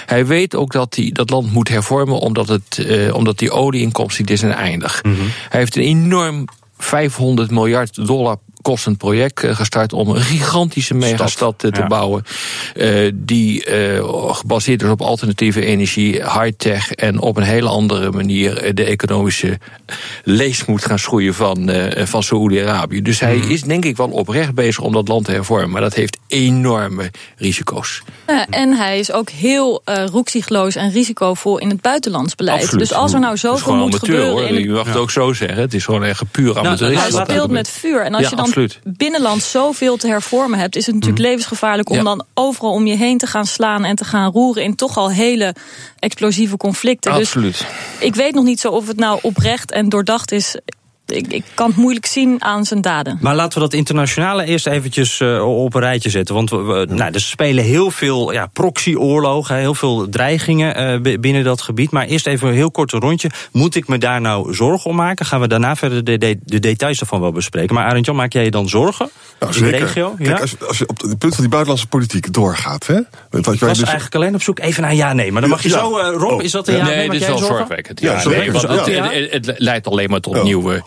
Hij 0.07 0.27
weet 0.27 0.55
ook 0.55 0.73
dat 0.73 0.95
hij 0.95 1.11
dat 1.13 1.31
land 1.31 1.53
moet 1.53 1.69
hervormen 1.69 2.19
omdat, 2.19 2.49
het, 2.49 2.79
eh, 2.79 3.15
omdat 3.15 3.39
die 3.39 3.51
olieinkomsten 3.51 4.27
die 4.27 4.37
zijn 4.37 4.53
eindig. 4.53 5.01
Hij 5.49 5.61
heeft 5.61 5.77
een 5.77 5.83
enorm 5.83 6.45
500 6.79 7.51
miljard 7.51 8.07
dollar 8.07 8.37
kostend 8.63 8.99
project 8.99 9.45
eh, 9.45 9.55
gestart 9.57 9.93
om 9.93 10.09
een 10.09 10.21
gigantische 10.21 10.95
megastad 10.95 11.59
te 11.59 11.71
ja. 11.73 11.87
bouwen. 11.87 12.23
eh, 12.75 13.11
die 13.15 13.65
eh, 13.65 14.05
gebaseerd 14.35 14.83
is 14.83 14.89
op 14.89 15.01
alternatieve 15.03 15.65
energie, 15.65 16.13
high-tech 16.15 16.93
en 16.93 17.21
op 17.21 17.37
een 17.37 17.43
hele 17.43 17.69
andere 17.69 18.11
manier 18.11 18.75
de 18.75 18.85
economische 18.85 19.59
lees 20.25 20.65
moet 20.65 20.85
gaan 20.85 20.99
schroeien 20.99 21.35
van, 21.35 21.69
eh 21.69 22.07
van 22.07 22.23
Saoedi-Arabië. 22.23 23.03
Dus 23.03 23.21
hij 23.21 23.37
is 23.37 23.63
denk 23.63 23.85
ik 23.85 23.97
wel 23.97 24.09
oprecht 24.09 24.55
bezig 24.55 24.85
om 24.85 24.93
dat 24.93 25.09
land 25.09 25.25
te 25.25 25.31
hervormen. 25.33 25.71
Maar 25.71 25.81
dat 25.81 25.95
heeft 25.95 26.19
enorme 26.27 27.11
risico's. 27.37 28.03
Ja, 28.27 28.47
en 28.51 28.77
hij 28.77 28.99
is 28.99 29.13
ook 29.13 29.31
heel 29.31 29.83
uh, 29.89 30.05
roekzichtloos 30.07 30.75
en 30.77 30.91
risicovol 30.91 31.59
in 31.59 31.69
het 31.69 31.81
buitenlands 31.81 32.35
beleid. 32.35 32.63
Absoluut. 32.63 32.89
Dus 32.89 32.97
als 32.97 33.13
er 33.13 33.19
nou 33.21 33.33
Het 33.35 33.43
is 33.45 33.49
zoveel 33.51 33.65
gewoon 33.65 33.79
moet 33.79 33.89
amateur, 33.89 34.09
gebeuren... 34.15 34.33
hoor. 34.33 34.49
in 34.49 34.55
het- 34.55 34.65
Je 34.65 34.71
mag 34.71 34.87
het 34.87 34.97
ook 34.97 35.11
zo 35.11 35.33
zeggen. 35.33 35.61
Het 35.61 35.75
is 35.75 35.85
gewoon 35.85 36.05
echt 36.05 36.31
puur 36.31 36.59
amateurisme. 36.59 37.03
hij 37.03 37.11
wat 37.11 37.29
er 37.29 37.35
speelt 37.35 37.51
met 37.51 37.69
vuur. 37.69 38.01
En 38.05 38.15
als 38.15 38.23
Ja, 38.25 38.31
je 38.31 38.37
dan 38.37 38.50
absoluut. 38.51 38.79
binnenland 38.85 39.43
zoveel 39.43 39.97
te 39.97 40.07
hervormen 40.07 40.59
hebt... 40.59 40.77
is 40.77 40.87
het 40.87 40.95
natuurlijk 40.95 41.23
levensgevaarlijk 41.23 41.91
om 41.91 41.97
Ja. 41.97 42.03
dan 42.03 42.25
overal 42.35 42.73
om 42.73 42.87
je 42.87 42.97
heen 42.97 43.19
te 43.19 43.27
gaan 43.27 43.47
slaan... 43.47 43.85
en 43.85 43.97
te 43.97 44.05
gaan 44.05 44.33
roeren 44.33 44.63
in 44.63 44.75
toch 44.75 44.97
al 44.97 45.11
hele 45.11 45.55
explosieve 45.99 46.57
conflicten. 46.57 47.13
Absoluut. 47.13 47.59
Dus 47.59 47.67
ik 47.99 48.15
weet 48.15 48.35
nog 48.35 48.45
niet 48.45 48.61
zo 48.61 48.69
of 48.69 48.87
het 48.87 48.97
nou 48.97 49.19
oprecht 49.23 49.71
en 49.71 49.89
doordacht 49.89 50.33
is. 50.33 50.57
Ik, 51.11 51.27
ik 51.33 51.45
kan 51.55 51.67
het 51.69 51.77
moeilijk 51.77 52.07
zien 52.07 52.45
aan 52.45 52.65
zijn 52.65 52.81
daden. 52.81 53.19
Maar 53.21 53.35
laten 53.35 53.55
we 53.55 53.61
dat 53.65 53.73
internationale 53.73 54.45
eerst 54.45 54.67
eventjes 54.67 55.21
eh, 55.21 55.63
op 55.63 55.75
een 55.75 55.81
rijtje 55.81 56.11
zetten. 56.11 56.35
Want 56.35 56.51
we, 56.51 56.57
we- 56.57 56.87
nou, 56.89 57.13
er 57.13 57.21
spelen 57.21 57.65
heel 57.65 57.91
veel 57.91 58.33
ja, 58.33 58.47
proxyoorlogen, 58.47 59.57
heel 59.57 59.75
veel 59.75 60.09
dreigingen 60.09 60.75
eh, 61.05 61.19
binnen 61.21 61.45
dat 61.45 61.63
gebied. 61.63 61.91
Maar 61.91 62.07
eerst 62.07 62.27
even 62.27 62.49
een 62.49 62.55
heel 62.55 62.71
kort 62.71 62.93
rondje. 62.93 63.31
Moet 63.53 63.75
ik 63.75 63.89
me 63.89 63.99
daar 63.99 64.21
nou 64.21 64.55
zorgen 64.55 64.91
om 64.91 64.97
maken? 64.97 65.27
Gaan 65.27 65.41
we 65.41 65.49
daarna 65.49 65.77
verder 65.77 66.05
de, 66.05 66.19
de, 66.19 66.39
de 66.45 66.59
details 66.59 67.01
ervan 67.01 67.21
wel 67.21 67.33
bespreken. 67.33 67.75
Maar 67.75 67.85
Arendtjan, 67.87 68.17
maak 68.17 68.33
jij 68.33 68.45
je 68.45 68.51
dan 68.51 68.69
zorgen 68.69 69.11
Nou, 69.41 69.55
in 69.55 69.59
de 69.63 69.69
zeker. 69.69 69.81
regio? 69.87 70.15
Kijk, 70.23 70.41
als, 70.41 70.51
je, 70.51 70.57
als 70.67 70.79
je 70.79 70.89
op 70.89 71.01
het 71.01 71.19
punt 71.19 71.33
van 71.35 71.41
die 71.41 71.49
buitenlandse 71.51 71.87
politiek 71.87 72.33
doorgaat, 72.33 72.87
hè? 72.87 72.95
Wat 72.95 73.05
Ik 73.53 73.61
wij 73.61 73.69
was 73.69 73.79
dus- 73.79 73.83
eigenlijk 73.89 74.15
alleen 74.15 74.35
op 74.35 74.43
zoek 74.43 74.59
even 74.59 74.83
naar 74.83 74.95
ja, 74.95 75.13
nee. 75.13 75.33
Maar 75.33 75.41
dan 75.41 75.51
mag 75.51 75.63
je 75.63 75.69
Ja. 75.69 75.79
zo, 75.79 75.99
eh, 75.99 76.13
Rob, 76.17 76.33
Oh. 76.33 76.43
is 76.43 76.51
dat 76.51 76.69
een 76.69 76.77
ja, 76.77 76.85
nee? 76.85 77.11
dit 77.11 77.21
is 77.21 77.27
wel 77.27 77.39
zorgen? 77.39 77.57
zorgwekkend. 77.57 78.01
Ja, 78.01 78.13
want 78.13 78.25
het, 78.25 78.87
Ja. 78.87 79.03
het- 79.11 79.31
het- 79.33 79.47
het 79.47 79.59
leidt 79.59 79.87
alleen 79.87 80.11
maar 80.11 80.21
tot 80.21 80.37
Ja. 80.37 80.43
nieuwe 80.43 80.83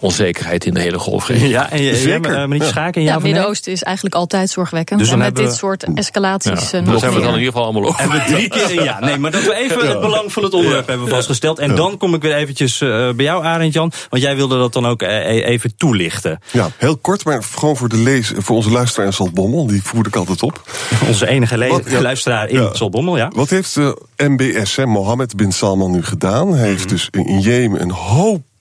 onzekerheid 0.00 0.64
in 0.64 0.74
de 0.74 0.80
hele 0.80 0.98
golfregio. 0.98 1.48
Ja, 1.48 1.70
en 1.70 1.82
je, 1.82 1.96
Zeker. 1.96 2.34
eh, 2.34 2.40
meneer 2.40 2.62
Ja. 2.62 2.68
Schaken, 2.68 3.02
ja? 3.02 3.18
Midden-Oosten 3.18 3.72
is 3.72 3.82
eigenlijk 3.82 4.14
altijd 4.16 4.50
zorgwekkend. 4.50 4.98
Dus 5.00 5.08
dan 5.08 5.18
met 5.18 5.26
hebben 5.26 5.44
dit 5.44 5.52
we- 5.52 5.58
soort 5.58 5.84
escalaties 5.94 6.70
Ja, 6.70 6.78
eh, 6.78 6.84
nog 6.84 6.98
zijn 6.98 7.12
we 7.12 7.20
dan 7.20 7.28
in 7.32 7.38
ieder 7.38 7.52
geval 7.52 7.62
allemaal 7.64 7.84
over. 7.88 8.00
En 8.00 8.10
we 8.10 8.22
drie 8.26 8.48
keer 8.48 8.82
ja. 8.84 9.00
Nee, 9.00 9.18
maar 9.18 9.30
dat 9.30 9.42
we 9.42 9.54
even 9.54 9.88
het 9.88 10.00
belang 10.00 10.32
van 10.32 10.42
het 10.44 10.54
onderwerp 10.54 10.86
hebben 10.86 11.08
vastgesteld. 11.08 11.58
En 11.58 11.74
dan 11.74 11.96
kom 11.98 12.14
ik 12.14 12.22
weer 12.22 12.34
eventjes 12.34 12.80
eh, 12.80 12.88
bij 12.88 13.24
jou, 13.24 13.44
Arend 13.44 13.72
Jan. 13.72 13.92
Want 14.10 14.22
jij 14.22 14.36
wilde 14.36 14.58
dat 14.58 14.72
dan 14.72 14.86
ook 14.86 15.02
e- 15.02 15.40
even 15.42 15.76
toelichten. 15.76 16.38
Ja, 16.50 16.70
heel 16.76 16.96
kort, 16.96 17.24
maar 17.24 17.42
gewoon 17.54 17.76
voor, 17.76 17.88
de 17.88 17.96
lees, 17.96 18.32
voor 18.36 18.56
onze 18.56 18.70
luisteraar 18.70 19.06
in 19.06 19.12
Zaltbommel. 19.12 19.66
Die 19.66 19.82
voer 19.82 20.06
ik 20.06 20.16
altijd 20.16 20.42
op. 20.42 20.70
Onze 21.06 21.28
enige 21.28 21.58
le- 21.58 21.68
Wat- 21.68 21.90
ja. 21.90 22.00
luisteraar 22.00 22.48
in 22.48 22.62
Ja. 22.62 22.74
Zaltbommel, 22.74 23.16
ja. 23.16 23.30
Wat 23.34 23.50
heeft 23.50 23.74
de 23.74 23.98
MBS, 24.16 24.76
hè, 24.76 24.86
Mohammed 24.86 25.36
bin 25.36 25.52
Salman, 25.52 25.90
nu 25.90 26.02
gedaan? 26.02 26.48
Hij 26.48 26.58
Mhm. 26.58 26.68
heeft 26.68 26.88
dus 26.88 27.08
in 27.10 27.40
Jemen 27.40 27.80
een 27.82 27.90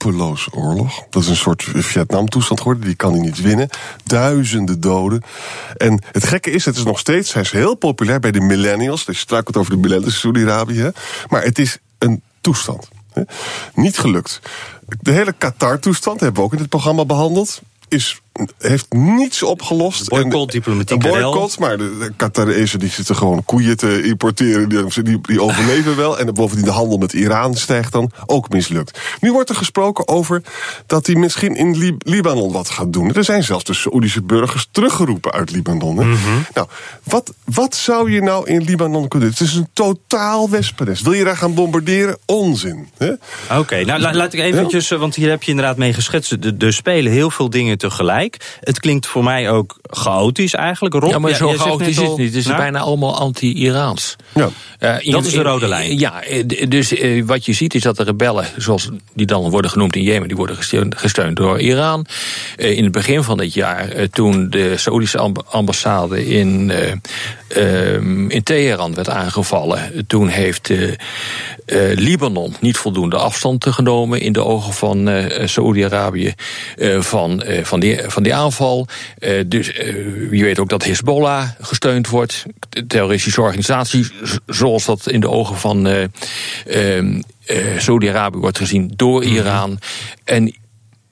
hopeloos 0.03 0.47
oorlog. 0.51 1.03
Dat 1.09 1.21
is 1.21 1.27
een 1.27 1.35
soort 1.35 1.63
Vietnam-toestand 1.63 2.59
geworden. 2.59 2.85
Die 2.85 2.95
kan 2.95 3.11
hij 3.11 3.21
niet 3.21 3.41
winnen. 3.41 3.69
Duizenden 4.03 4.79
doden. 4.79 5.23
En 5.77 6.01
het 6.11 6.25
gekke 6.25 6.51
is, 6.51 6.65
het 6.65 6.75
is 6.75 6.83
nog 6.83 6.99
steeds... 6.99 7.33
Hij 7.33 7.41
is 7.41 7.51
heel 7.51 7.75
populair 7.75 8.19
bij 8.19 8.31
de 8.31 8.41
millennials. 8.41 9.05
Dus 9.05 9.15
je 9.15 9.21
struikelt 9.21 9.57
over 9.57 9.71
de 9.71 9.77
millennials 9.77 10.13
in 10.13 10.19
Saudi-Arabië. 10.19 10.91
Maar 11.29 11.43
het 11.43 11.59
is 11.59 11.77
een 11.97 12.21
toestand. 12.41 12.87
Niet 13.73 13.97
gelukt. 13.97 14.39
De 15.01 15.11
hele 15.11 15.33
Qatar-toestand 15.33 16.19
hebben 16.19 16.39
we 16.39 16.45
ook 16.45 16.53
in 16.53 16.57
dit 16.57 16.69
programma 16.69 17.05
behandeld. 17.05 17.61
Is 17.87 18.21
heeft 18.57 18.93
niets 18.93 19.43
opgelost. 19.43 20.09
Boycott, 20.09 20.51
diplomatiek 20.51 20.99
boycott, 21.31 21.59
maar 21.59 21.77
de, 21.77 21.97
de 21.99 22.11
Qatarezen 22.17 22.79
die 22.79 22.89
zitten 22.89 23.15
gewoon 23.15 23.45
koeien 23.45 23.77
te 23.77 24.03
importeren. 24.03 24.69
Die, 24.69 25.03
die, 25.03 25.19
die 25.21 25.41
overleven 25.41 25.95
wel. 25.95 26.19
En 26.19 26.33
bovendien 26.33 26.65
de 26.65 26.71
handel 26.71 26.97
met 26.97 27.13
Iran 27.13 27.55
stijgt 27.55 27.91
dan 27.91 28.11
ook 28.25 28.49
mislukt. 28.49 28.99
Nu 29.19 29.31
wordt 29.31 29.49
er 29.49 29.55
gesproken 29.55 30.07
over 30.07 30.41
dat 30.85 31.05
hij 31.05 31.15
misschien 31.15 31.55
in 31.55 31.77
Lib 31.77 32.01
Libanon 32.05 32.51
wat 32.51 32.69
gaat 32.69 32.93
doen. 32.93 33.13
Er 33.13 33.23
zijn 33.23 33.43
zelfs 33.43 33.63
de 33.63 33.73
Saoedische 33.73 34.21
burgers 34.21 34.67
teruggeroepen 34.71 35.31
uit 35.31 35.51
Libanon. 35.51 35.97
Hè? 35.97 36.05
Nou, 36.53 36.67
wat, 37.03 37.33
wat 37.43 37.75
zou 37.75 38.11
je 38.11 38.21
nou 38.21 38.49
in 38.49 38.61
Libanon 38.63 39.07
kunnen 39.07 39.29
doen? 39.29 39.37
Het 39.39 39.47
is 39.47 39.55
een 39.55 39.67
totaal 39.73 40.49
wespennest. 40.49 41.01
Wil 41.03 41.13
je 41.13 41.23
daar 41.23 41.37
gaan 41.37 41.53
bombarderen? 41.53 42.17
Onzin. 42.25 42.89
Oké, 43.57 43.83
nou 43.85 43.99
la- 43.99 44.13
laat 44.13 44.33
ik 44.33 44.39
eventjes, 44.39 44.91
eh, 44.91 44.99
want 44.99 45.15
hier 45.15 45.29
heb 45.29 45.43
je 45.43 45.49
inderdaad 45.49 45.77
mee 45.77 45.93
geschetst. 45.93 46.37
Er 46.59 46.73
spelen 46.73 47.11
heel 47.11 47.29
veel 47.29 47.49
dingen 47.49 47.77
tegelijk. 47.77 48.21
Het 48.59 48.79
klinkt 48.79 49.07
voor 49.07 49.23
mij 49.23 49.49
ook 49.49 49.77
chaotisch 49.81 50.53
eigenlijk. 50.53 50.95
Rob, 50.95 51.11
ja, 51.11 51.19
maar 51.19 51.33
zo 51.35 51.53
chaotisch 51.53 51.87
is 51.87 51.97
het 51.97 52.17
niet. 52.17 52.27
Het 52.27 52.35
is 52.35 52.45
Nou, 52.45 52.57
bijna 52.57 52.79
allemaal 52.79 53.17
anti-Iraans. 53.19 54.15
Ja. 54.33 54.49
Eh, 54.79 55.11
Dat 55.11 55.25
is 55.25 55.31
de 55.33 55.41
rode 55.41 55.67
lijn. 55.67 55.99
Ja, 55.99 56.21
eh, 56.23 56.43
dus 56.67 56.93
eh, 56.93 57.23
wat 57.25 57.45
je 57.45 57.53
ziet 57.53 57.73
is 57.75 57.81
dat 57.81 57.97
de 57.97 58.03
rebellen, 58.03 58.45
zoals 58.57 58.89
die 59.13 59.25
dan 59.25 59.49
worden 59.49 59.71
genoemd 59.71 59.95
in 59.95 60.03
Jemen, 60.03 60.27
die 60.27 60.37
worden 60.37 60.55
gesteund, 60.55 60.97
gesteund 60.97 61.37
door 61.37 61.59
Iran. 61.59 62.05
Eh, 62.57 62.77
in 62.77 62.83
het 62.83 62.91
begin 62.91 63.23
van 63.23 63.37
dit 63.37 63.53
jaar, 63.53 63.89
eh, 63.89 64.05
toen 64.11 64.49
de 64.49 64.77
Saoedische 64.77 65.17
amb- 65.17 65.43
ambassade 65.49 66.25
in, 66.27 66.71
eh, 66.71 66.91
ehm, 67.47 68.29
in 68.29 68.43
Teheran 68.43 68.93
werd 68.95 69.09
aangevallen, 69.09 70.03
toen 70.07 70.27
heeft 70.27 70.69
eh, 70.69 70.89
eh, 71.65 71.97
Libanon 71.97 72.55
niet 72.59 72.77
voldoende 72.77 73.15
afstand 73.17 73.65
genomen 73.69 74.21
in 74.21 74.33
de 74.33 74.43
ogen 74.43 74.73
van 74.73 75.09
eh 75.09 75.47
Saoedi-Arabië 75.47 76.33
eh, 76.77 77.01
van, 77.01 77.41
eh, 77.43 77.63
van, 77.63 77.79
van 78.13 78.23
die 78.23 78.35
aanval. 78.35 78.87
Eh, 79.17 79.43
dus 79.47 79.71
eh, 79.73 79.85
je 80.31 80.43
weet 80.43 80.59
ook 80.59 80.69
dat 80.69 80.83
Hezbollah 80.83 81.49
gesteund 81.61 82.07
wordt, 82.09 82.45
terroristische 82.87 83.41
organisatie, 83.41 84.03
z- 84.23 84.37
zoals 84.45 84.85
dat 84.85 85.09
in 85.09 85.19
de 85.19 85.29
ogen 85.29 85.57
van 85.57 85.87
eh 85.87 86.03
ehm, 86.65 87.21
eh, 87.45 87.79
Saoedi-Arabië 87.79 88.37
wordt 88.37 88.57
gezien 88.57 88.91
door 88.95 89.23
Iran. 89.23 89.79
En 90.23 90.55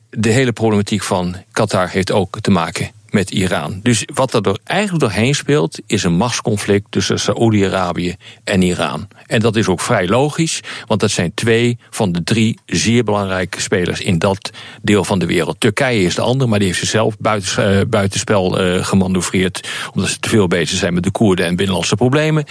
de 0.10 0.30
hele 0.30 0.52
problematiek 0.52 1.04
van 1.04 1.36
Qatar 1.52 1.90
heeft 1.90 2.12
ook 2.12 2.40
te 2.42 2.52
maken 2.52 2.92
met 3.12 3.32
Iran. 3.32 3.80
Dus 3.84 4.06
wat 4.14 4.34
er 4.34 4.42
door, 4.42 4.58
eigenlijk 4.64 5.04
doorheen 5.04 5.36
speelt, 5.36 5.80
is 5.88 6.04
een 6.04 6.14
machtsconflict 6.14 6.86
tussen 6.90 7.20
Saoedi-Arabië 7.20 8.16
en 8.44 8.62
Iran. 8.62 9.08
En 9.26 9.40
dat 9.40 9.56
is 9.56 9.68
ook 9.68 9.82
vrij 9.82 10.08
logisch, 10.08 10.60
want 10.88 11.00
dat 11.00 11.12
zijn 11.12 11.34
twee 11.34 11.78
van 11.90 12.12
de 12.12 12.24
drie 12.24 12.60
zeer 12.66 13.04
belangrijke 13.04 13.62
spelers 13.62 14.02
in 14.02 14.20
dat 14.20 14.52
deel 14.82 15.04
van 15.04 15.20
de 15.20 15.26
wereld. 15.26 15.60
Turkije 15.60 16.04
is 16.04 16.16
de 16.16 16.22
andere, 16.22 16.50
maar 16.50 16.60
die 16.60 16.68
heeft 16.68 16.80
zichzelf 16.80 17.18
buitens, 17.18 17.58
eh, 17.58 17.80
buitenspel 17.90 18.60
eh, 18.60 18.86
gemanoeuvreerd, 18.86 19.68
omdat 19.94 20.10
ze 20.10 20.20
te 20.20 20.30
veel 20.30 20.48
bezig 20.48 20.78
zijn 20.78 20.94
met 20.94 21.04
de 21.04 21.12
Koerden 21.12 21.46
en 21.46 21.56
binnenlandse 21.56 21.96
problemen. 21.96 22.46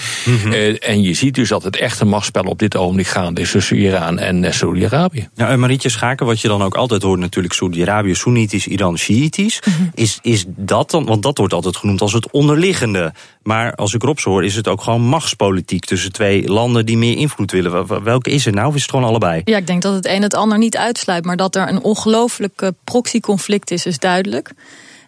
Eh, 0.51 0.89
en 0.89 1.03
je 1.03 1.15
ziet 1.15 1.35
dus 1.35 1.49
dat 1.49 1.63
het 1.63 1.77
echte 1.77 2.05
machtsspel 2.05 2.43
op 2.43 2.59
dit 2.59 2.77
ogenblik 2.77 3.07
gaande 3.07 3.41
is 3.41 3.51
tussen 3.51 3.77
Iran 3.77 4.19
en 4.19 4.55
Saoedi-Arabië. 4.55 5.29
Nou, 5.35 5.51
en 5.51 5.61
Marietje 5.61 5.89
Schaken, 5.89 6.27
wat 6.27 6.41
je 6.41 6.49
dan 6.49 6.63
ook 6.63 6.75
altijd 6.75 7.03
hoort, 7.03 7.21
natuurlijk 7.21 7.55
Saudi-Arabië, 7.55 8.15
Soenitisch, 8.15 8.67
Iran, 8.67 8.99
Shiïtisch. 8.99 9.59
Is, 9.95 10.19
is 10.23 10.45
dat 10.57 10.91
dan, 10.91 11.05
want 11.05 11.23
dat 11.23 11.39
wordt 11.39 11.53
altijd 11.53 11.77
genoemd 11.77 12.01
als 12.01 12.13
het 12.13 12.31
onderliggende. 12.31 13.13
Maar 13.43 13.75
als 13.75 13.95
ik 13.95 14.03
Rob 14.03 14.19
zo 14.19 14.31
hoor, 14.31 14.45
is 14.45 14.57
het 14.57 14.69
ook 14.69 14.83
gewoon 14.83 15.03
machtspolitiek 15.03 15.85
tussen 15.85 16.13
twee 16.13 16.49
landen 16.49 16.87
die 16.87 16.99
meer 16.99 17.17
invloed 17.17 17.51
willen. 17.51 17.73
Wel- 17.73 17.87
wel- 17.87 18.03
Welke 18.03 18.31
is 18.31 18.45
het 18.45 18.55
nou? 18.55 18.69
Of 18.69 18.75
is 18.75 18.83
het 18.83 18.91
gewoon 18.91 19.07
allebei? 19.07 19.43
Ja, 19.45 19.57
ik 19.57 19.67
denk 19.67 19.83
dat 19.83 19.95
het 19.95 20.07
een 20.07 20.23
het 20.23 20.35
ander 20.35 20.59
niet 20.59 20.77
uitsluit. 20.77 21.25
Maar 21.25 21.37
dat 21.37 21.55
er 21.57 21.69
een 21.69 21.83
ongelooflijk 21.83 22.71
proxyconflict 22.85 23.71
is, 23.71 23.87
is 23.87 23.99
duidelijk. 23.99 24.53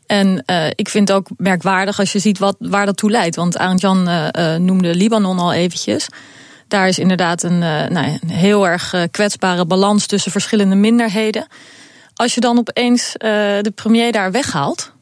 En 0.06 0.42
eh, 0.46 0.66
ik 0.74 0.88
vind 0.88 1.08
het 1.08 1.16
ook 1.16 1.26
merkwaardig 1.36 1.98
als 1.98 2.12
je 2.12 2.18
ziet 2.18 2.38
wat, 2.38 2.56
waar 2.58 2.86
dat 2.86 2.96
toe 2.96 3.10
leidt. 3.10 3.36
Want 3.36 3.58
Arend-Jan 3.58 4.08
eh, 4.08 4.54
eh, 4.54 4.60
noemde 4.60 4.94
Libanon 4.94 5.38
al 5.38 5.52
eventjes. 5.52 6.08
Daar 6.68 6.88
is 6.88 6.98
inderdaad 6.98 7.42
een, 7.42 7.58
nou, 7.58 8.18
een 8.20 8.30
heel 8.30 8.68
erg 8.68 8.94
kwetsbare 9.10 9.66
balans 9.66 10.06
tussen 10.06 10.30
verschillende 10.30 10.74
minderheden. 10.74 11.46
Als 12.14 12.34
je 12.34 12.40
dan 12.40 12.58
opeens 12.58 13.12
de 13.18 13.72
premier 13.74 14.12
daar 14.12 14.30
weghaalt... 14.30 14.92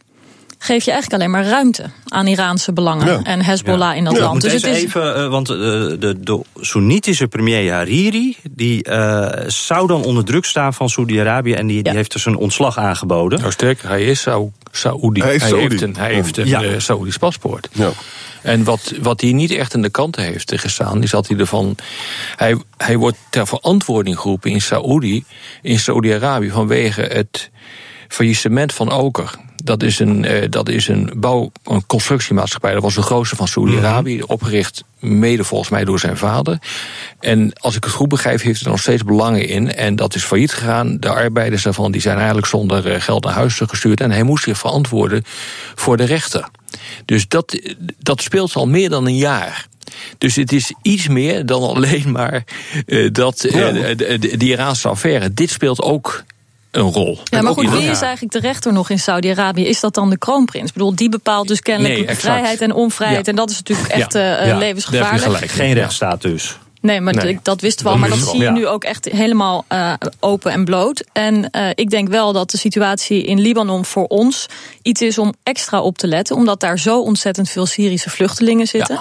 geef 0.62 0.84
je 0.84 0.90
eigenlijk 0.90 1.22
alleen 1.22 1.34
maar 1.34 1.44
ruimte 1.50 1.90
aan 2.08 2.26
Iraanse 2.26 2.72
belangen 2.72 3.06
Ja. 3.06 3.22
en 3.22 3.42
Hezbollah 3.44 3.96
in 3.96 4.04
dat 4.04 4.16
Ja, 4.16 4.20
land. 4.20 4.40
Dus 4.42 4.52
het 4.52 4.64
is, 4.64 4.76
even, 4.84 5.14
eh, 5.16 5.28
want 5.28 5.48
eh, 5.50 5.56
de, 5.56 6.16
de 6.20 6.40
Soenitische 6.54 7.28
premier 7.28 7.72
Hariri, 7.72 8.36
die 8.50 8.82
eh, 8.84 9.44
zou 9.46 9.86
dan 9.86 10.04
onder 10.04 10.24
druk 10.24 10.44
staan 10.44 10.74
van 10.74 10.88
Saudi-Arabië 10.88 11.52
en 11.52 11.66
die, 11.66 11.82
die 11.82 11.92
heeft 11.92 12.12
dus 12.12 12.24
een 12.26 12.36
ontslag 12.36 12.78
aangeboden. 12.78 13.38
Nou 13.40 13.52
sterker, 13.52 13.88
hij 13.88 14.04
is 14.04 14.20
Sau- 14.20 14.52
Saoedi. 14.70 15.20
Hij 15.20 15.28
Hij, 15.28 15.36
is 15.36 15.42
Saoedi. 15.42 15.68
heeft 15.68 15.82
een, 15.82 15.96
hij 15.96 16.14
heeft 16.14 16.36
een 16.36 16.46
Ja. 16.46 16.78
Saoedisch 16.80 17.16
paspoort. 17.16 17.68
Ja. 17.72 17.90
En 18.42 18.64
wat, 18.64 18.92
wat 19.02 19.20
hij 19.20 19.32
niet 19.32 19.50
echt 19.50 19.74
in 19.74 19.82
de 19.82 19.90
kanten 19.90 20.22
heeft 20.22 20.52
gestaan, 20.60 21.02
is 21.02 21.10
dat 21.10 21.28
hij 21.28 21.38
ervan. 21.38 21.76
Hij, 22.36 22.56
hij 22.76 22.96
wordt 22.96 23.16
ter 23.30 23.46
verantwoording 23.46 24.18
geroepen 24.18 24.50
in 24.50 24.60
Saoedi, 24.60 25.24
in 25.62 25.78
Saoedi-Arabië, 25.78 26.50
vanwege 26.50 27.00
het 27.02 27.50
faillissement 28.08 28.72
van 28.72 28.92
Oker. 28.92 29.30
Dat 29.64 29.82
is 29.82 29.98
een, 29.98 30.24
eh, 30.24 30.46
dat 30.50 30.68
is 30.68 30.88
een 30.88 31.12
bouw- 31.16 31.52
een 31.64 31.86
constructiemaatschappij. 31.86 32.72
Dat 32.72 32.82
was 32.82 32.94
de 32.94 33.02
grootste 33.02 33.36
van 33.36 33.48
Saoedi-Arabië. 33.48 34.22
Opgericht 34.22 34.84
mede 34.98 35.44
volgens 35.44 35.70
mij 35.70 35.84
door 35.84 35.98
zijn 35.98 36.16
vader. 36.16 36.58
En 37.20 37.52
als 37.52 37.76
ik 37.76 37.84
het 37.84 37.92
goed 37.92 38.08
begrijp, 38.08 38.40
heeft 38.42 38.54
hij 38.56 38.64
er 38.64 38.70
nog 38.70 38.80
steeds 38.80 39.04
belangen 39.04 39.48
in. 39.48 39.74
En 39.74 39.96
dat 39.96 40.14
is 40.14 40.24
failliet 40.24 40.52
gegaan. 40.52 40.96
De 41.00 41.08
arbeiders 41.08 41.62
daarvan 41.62 41.92
die 41.92 42.00
zijn 42.00 42.16
eigenlijk 42.16 42.46
zonder 42.46 42.92
eh, 42.92 43.00
geld 43.00 43.24
naar 43.24 43.34
huis 43.34 43.60
gestuurd. 43.64 44.00
En 44.00 44.10
hij 44.10 44.22
moest 44.22 44.44
zich 44.44 44.58
verantwoorden 44.58 45.22
voor 45.74 45.96
de 45.96 46.04
rechter. 46.04 46.48
Dus 47.04 47.28
dat, 47.28 47.60
dat 47.98 48.22
speelt 48.22 48.54
al 48.54 48.66
meer 48.68 48.88
dan 48.90 49.06
een 49.06 49.16
jaar. 49.16 49.66
Dus 50.18 50.36
het 50.36 50.52
is 50.52 50.72
iets 50.82 51.08
meer 51.08 51.46
dan 51.46 51.62
alleen 51.62 52.10
maar 52.12 52.44
eh, 52.86 53.08
dat, 53.12 53.44
eh, 53.44 53.72
de, 53.72 53.94
de, 53.96 54.18
de- 54.18 54.36
die 54.36 54.48
Iraanse 54.50 54.88
affaire. 54.88 55.34
Dit 55.34 55.50
speelt 55.50 55.82
ook 55.82 56.24
een 56.70 56.92
rol. 56.92 57.18
Ja, 57.24 57.42
maar 57.42 57.52
goed, 57.52 57.70
wie 57.70 57.88
is 57.90 58.00
eigenlijk 58.00 58.32
de 58.32 58.40
rechter 58.40 58.72
nog 58.72 58.90
in 58.90 58.98
Saudi-Arabië? 58.98 59.66
Is 59.66 59.80
dat 59.80 59.94
dan 59.94 60.10
de 60.10 60.18
kroonprins? 60.18 60.66
Ik 60.68 60.72
bedoel, 60.72 60.94
die 60.94 61.08
bepaalt 61.08 61.48
dus 61.48 61.60
kennelijk 61.60 62.06
Nee, 62.06 62.16
vrijheid 62.16 62.60
en 62.60 62.72
onvrijheid. 62.74 63.24
Ja. 63.26 63.30
En 63.30 63.36
dat 63.36 63.50
is 63.50 63.56
natuurlijk 63.56 63.88
echt 63.88 64.12
Ja. 64.12 64.20
eh, 64.20 64.26
Ja, 64.26 64.36
daar 64.36 64.46
heb 64.46 64.52
je 64.54 64.58
levensgevaarlijk. 64.64 65.22
gelijk. 65.22 65.50
Geen 65.50 65.72
rechtsstaat 65.72 66.22
dus. 66.22 66.58
Nee, 66.80 67.00
maar 67.00 67.14
Nee. 67.14 67.38
dat 67.42 67.60
wisten 67.60 67.84
we 67.84 67.90
al. 67.90 67.98
Maar 67.98 68.08
dat 68.08 68.18
zie 68.18 68.40
je 68.40 68.50
nu 68.50 68.66
ook 68.66 68.84
echt 68.84 69.04
helemaal 69.04 69.64
eh, 69.68 69.92
open 70.20 70.52
en 70.52 70.64
bloot. 70.64 71.04
En 71.12 71.50
eh, 71.50 71.68
ik 71.74 71.90
denk 71.90 72.08
wel 72.08 72.32
dat 72.32 72.50
de 72.50 72.58
situatie 72.58 73.22
in 73.24 73.40
Libanon 73.40 73.84
voor 73.84 74.06
ons 74.06 74.46
iets 74.82 75.02
is 75.02 75.18
om 75.18 75.34
extra 75.42 75.80
op 75.80 75.98
te 75.98 76.06
letten. 76.06 76.36
Omdat 76.36 76.60
daar 76.60 76.78
zo 76.78 77.00
ontzettend 77.00 77.50
veel 77.50 77.66
Syrische 77.66 78.10
vluchtelingen 78.10 78.66
zitten. 78.66 79.00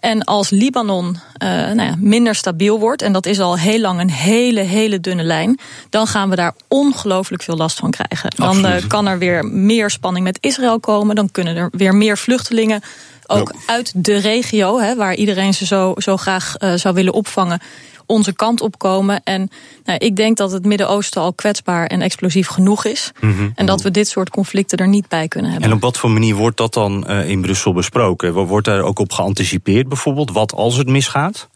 En 0.00 0.24
als 0.24 0.50
Libanon 0.50 1.16
eh, 1.32 1.48
nou 1.48 1.82
ja, 1.82 1.94
minder 1.98 2.34
stabiel 2.34 2.78
wordt, 2.78 3.02
en 3.02 3.12
dat 3.12 3.26
is 3.26 3.40
al 3.40 3.58
heel 3.58 3.80
lang 3.80 4.00
een 4.00 4.10
hele, 4.10 4.60
hele 4.60 5.00
dunne 5.00 5.22
lijn, 5.22 5.58
dan 5.90 6.06
gaan 6.06 6.30
we 6.30 6.36
daar 6.36 6.54
ongelooflijk 6.68 7.42
veel 7.42 7.56
last 7.56 7.78
van 7.78 7.90
krijgen. 7.90 8.30
Dan 8.36 8.66
eh, 8.66 8.86
kan 8.86 9.06
er 9.06 9.18
weer 9.18 9.44
meer 9.44 9.90
spanning 9.90 10.24
met 10.24 10.38
Israël 10.40 10.80
komen, 10.80 11.14
dan 11.14 11.30
kunnen 11.30 11.56
er 11.56 11.68
weer 11.72 11.94
meer 11.94 12.18
vluchtelingen 12.18 12.82
ook 13.30 13.54
uit 13.66 13.92
de 14.04 14.16
regio, 14.16 14.78
hè, 14.78 14.94
waar 14.96 15.14
iedereen 15.14 15.54
ze 15.54 15.66
zo, 15.66 15.92
zo 15.96 16.16
graag 16.16 16.56
eh, 16.56 16.74
zou 16.74 16.94
willen 16.94 17.12
opvangen, 17.12 17.60
onze 18.06 18.32
kant 18.32 18.60
op 18.60 18.78
komen. 18.78 19.20
En 19.24 19.48
nou, 19.84 19.98
ik 19.98 20.16
denk 20.16 20.36
dat 20.36 20.52
het 20.52 20.64
Midden-Oosten 20.64 21.20
al 21.22 21.32
kwetsbaar 21.32 21.86
en 21.86 22.02
explosief 22.02 22.48
genoeg 22.48 22.84
is. 22.84 23.12
Mhm. 23.20 23.48
En 23.54 23.66
dat 23.66 23.82
we 23.82 23.90
dit 23.90 24.08
soort 24.08 24.30
conflicten 24.30 24.78
er 24.78 24.88
niet 24.88 25.08
bij 25.08 25.28
kunnen 25.28 25.50
hebben. 25.50 25.68
En 25.70 25.74
op 25.76 25.82
wat 25.82 25.98
voor 25.98 26.10
manier 26.10 26.34
wordt 26.34 26.56
dat 26.56 26.74
dan 26.74 27.06
eh, 27.06 27.28
in 27.28 27.40
Brussel 27.40 27.72
besproken? 27.72 28.32
Wo- 28.32 28.46
Wordt 28.46 28.66
daar 28.66 28.82
ook 28.82 28.98
op 28.98 29.12
geanticipeerd 29.12 29.88
bijvoorbeeld? 29.88 30.30
Wat 30.32 30.52
als 30.54 30.76
het 30.76 30.88
misgaat? 30.88 31.48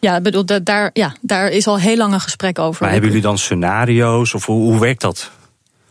Ja, 0.00 0.20
bedoel, 0.20 0.44
da- 0.46 0.58
daar, 0.58 0.90
ja, 0.92 1.14
daar 1.20 1.48
is 1.48 1.66
al 1.66 1.78
heel 1.78 1.96
lang 1.96 2.12
een 2.12 2.20
gesprek 2.20 2.58
over. 2.58 2.82
Maar 2.82 2.90
hebben 2.92 3.08
jullie 3.10 3.24
dan 3.24 3.38
scenario's 3.38 4.34
of 4.34 4.46
hoe, 4.46 4.70
hoe 4.70 4.80
werkt 4.80 5.00
dat? 5.00 5.30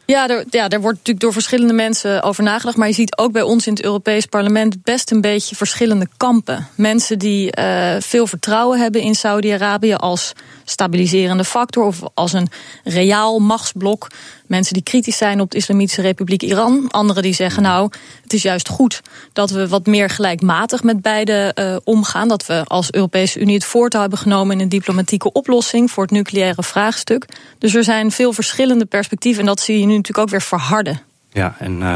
Ja, 0.06 0.30
er, 0.30 0.46
ja, 0.50 0.68
daar 0.68 0.82
wordt 0.82 0.98
natuurlijk 0.98 1.26
door 1.26 1.34
verschillende 1.34 1.74
mensen 1.74 2.24
over 2.24 2.44
nagedacht. 2.44 2.78
Maar 2.78 2.88
je 2.88 2.94
ziet 2.94 3.18
ook 3.18 3.32
bij 3.32 3.42
ons 3.42 3.68
in 3.68 3.74
het 3.74 3.84
Europees 3.84 4.26
Parlement 4.26 4.84
best 4.84 5.12
een 5.12 5.22
beetje 5.22 5.56
verschillende 5.56 6.08
kampen. 6.18 6.68
Mensen 6.76 7.20
die 7.20 7.52
eh, 7.52 7.96
veel 8.00 8.28
vertrouwen 8.28 8.80
hebben 8.80 9.02
in 9.02 9.16
Saudi-Arabië 9.16 9.94
als 9.94 10.34
stabiliserende 10.64 11.44
factor 11.44 11.84
of 11.84 12.02
als 12.14 12.34
een 12.34 12.48
reaal 12.84 13.40
machtsblok. 13.40 14.08
Mensen 14.48 14.74
die 14.74 14.84
kritisch 14.84 15.18
zijn 15.18 15.42
op 15.42 15.52
de 15.52 15.58
Islamitische 15.58 16.02
Republiek 16.02 16.42
Iran. 16.42 16.88
Anderen 16.92 17.24
die 17.24 17.34
zeggen, 17.34 17.64
nou, 17.64 17.90
het 18.24 18.34
is 18.34 18.42
juist 18.42 18.70
goed 18.70 19.02
dat 19.34 19.50
we 19.50 19.68
wat 19.68 19.86
meer 19.86 20.10
gelijkmatig 20.10 20.84
met 20.84 21.02
beide 21.02 21.52
eh, 21.54 21.76
omgaan. 21.84 22.28
Dat 22.28 22.46
we 22.46 22.64
als 22.66 22.92
Europese 22.92 23.40
Unie 23.40 23.56
het 23.56 23.66
voortouw 23.66 24.02
hebben 24.02 24.20
genomen 24.20 24.56
in 24.56 24.62
een 24.62 24.70
diplomatieke 24.70 25.32
oplossing 25.32 25.92
voor 25.92 26.04
het 26.04 26.12
nucleaire 26.12 26.64
vraagstuk. 26.64 27.26
Dus 27.60 27.76
er 27.76 27.84
zijn 27.84 28.12
veel 28.12 28.34
verschillende 28.34 28.86
perspectieven 28.86 29.40
en 29.40 29.48
dat 29.48 29.60
zie 29.60 29.80
je 29.80 29.86
nu 29.86 29.96
natuurlijk 29.96 30.18
ook 30.18 30.30
weer 30.30 30.42
verharden. 30.42 31.02
Ja, 31.32 31.56
en 31.60 31.82
eh, 31.82 31.96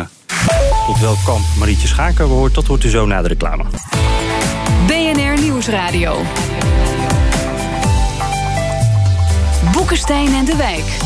tot 0.87 0.99
welk 0.99 1.17
kamp 1.25 1.45
Marietje 1.57 1.87
Schaken 1.87 2.27
behoort, 2.27 2.55
dat 2.55 2.67
hoort 2.67 2.83
u 2.83 2.89
zo 2.89 3.05
na 3.05 3.21
de 3.21 3.27
reclame. 3.27 3.63
BNR 4.87 5.41
Nieuwsradio. 5.41 6.21
Boekenstein 9.71 10.33
en 10.33 10.45
de 10.45 10.55
Wijk. 10.55 10.97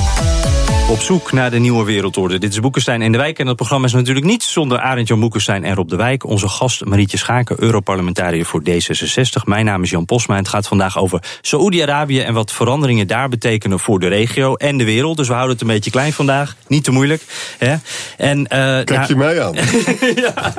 Op 0.90 1.02
zoek 1.02 1.32
naar 1.32 1.52
de 1.52 1.60
nieuwe 1.60 1.86
wereldorde. 1.86 2.38
Dit 2.38 2.52
is 2.52 2.60
Boekenstein 2.60 3.02
in 3.02 3.12
de 3.12 3.18
Wijk. 3.18 3.40
En 3.40 3.48
het 3.48 3.56
programma 3.56 3.88
is 3.88 3.94
natuurlijk 3.94 4.25
niet 4.25 4.44
zonder 4.44 4.80
Arend 4.80 5.08
Jan 5.08 5.20
Boekenstein 5.20 5.63
en 5.63 5.75
Rob 5.75 5.90
de 5.90 5.96
Wijk. 5.96 6.25
Onze 6.25 6.48
gast 6.48 6.86
Marietje 6.86 7.18
Schaken, 7.18 7.56
Europarlementariër 7.60 8.46
voor 8.46 8.62
D66. 8.70 9.44
Mijn 9.44 9.66
naam 9.66 9.84
is 9.84 9.90
Jan 9.90 10.06
Posma. 10.06 10.36
Het 10.36 10.48
gaat 10.48 10.68
vandaag 10.68 10.98
over 10.98 11.24
Saoedi-Arabië 11.42 12.20
en 12.20 12.34
wat 12.34 12.52
veranderingen 12.52 13.08
daar 13.08 13.30
betekenen 13.30 13.80
voor 13.80 14.00
de 14.00 14.08
regio 14.08 14.56
en 14.56 14.78
de 14.78 14.84
wereld. 14.84 15.18
Dus 15.18 15.28
we 15.28 15.34
houden 15.34 15.54
het 15.54 15.62
een 15.62 15.74
beetje 15.74 15.92
klein 15.92 16.13
vandaag. 16.13 16.56
Niet 16.68 16.84
te 16.84 16.92
moeilijk. 16.92 17.22
Hè? 17.58 17.75
En, 18.18 18.40
uh, 18.40 18.46
Kijk 18.48 18.90
nou, 18.90 19.08
je 19.08 19.16
mij 19.16 19.44
aan? 19.44 19.54
ja, 20.25 20.54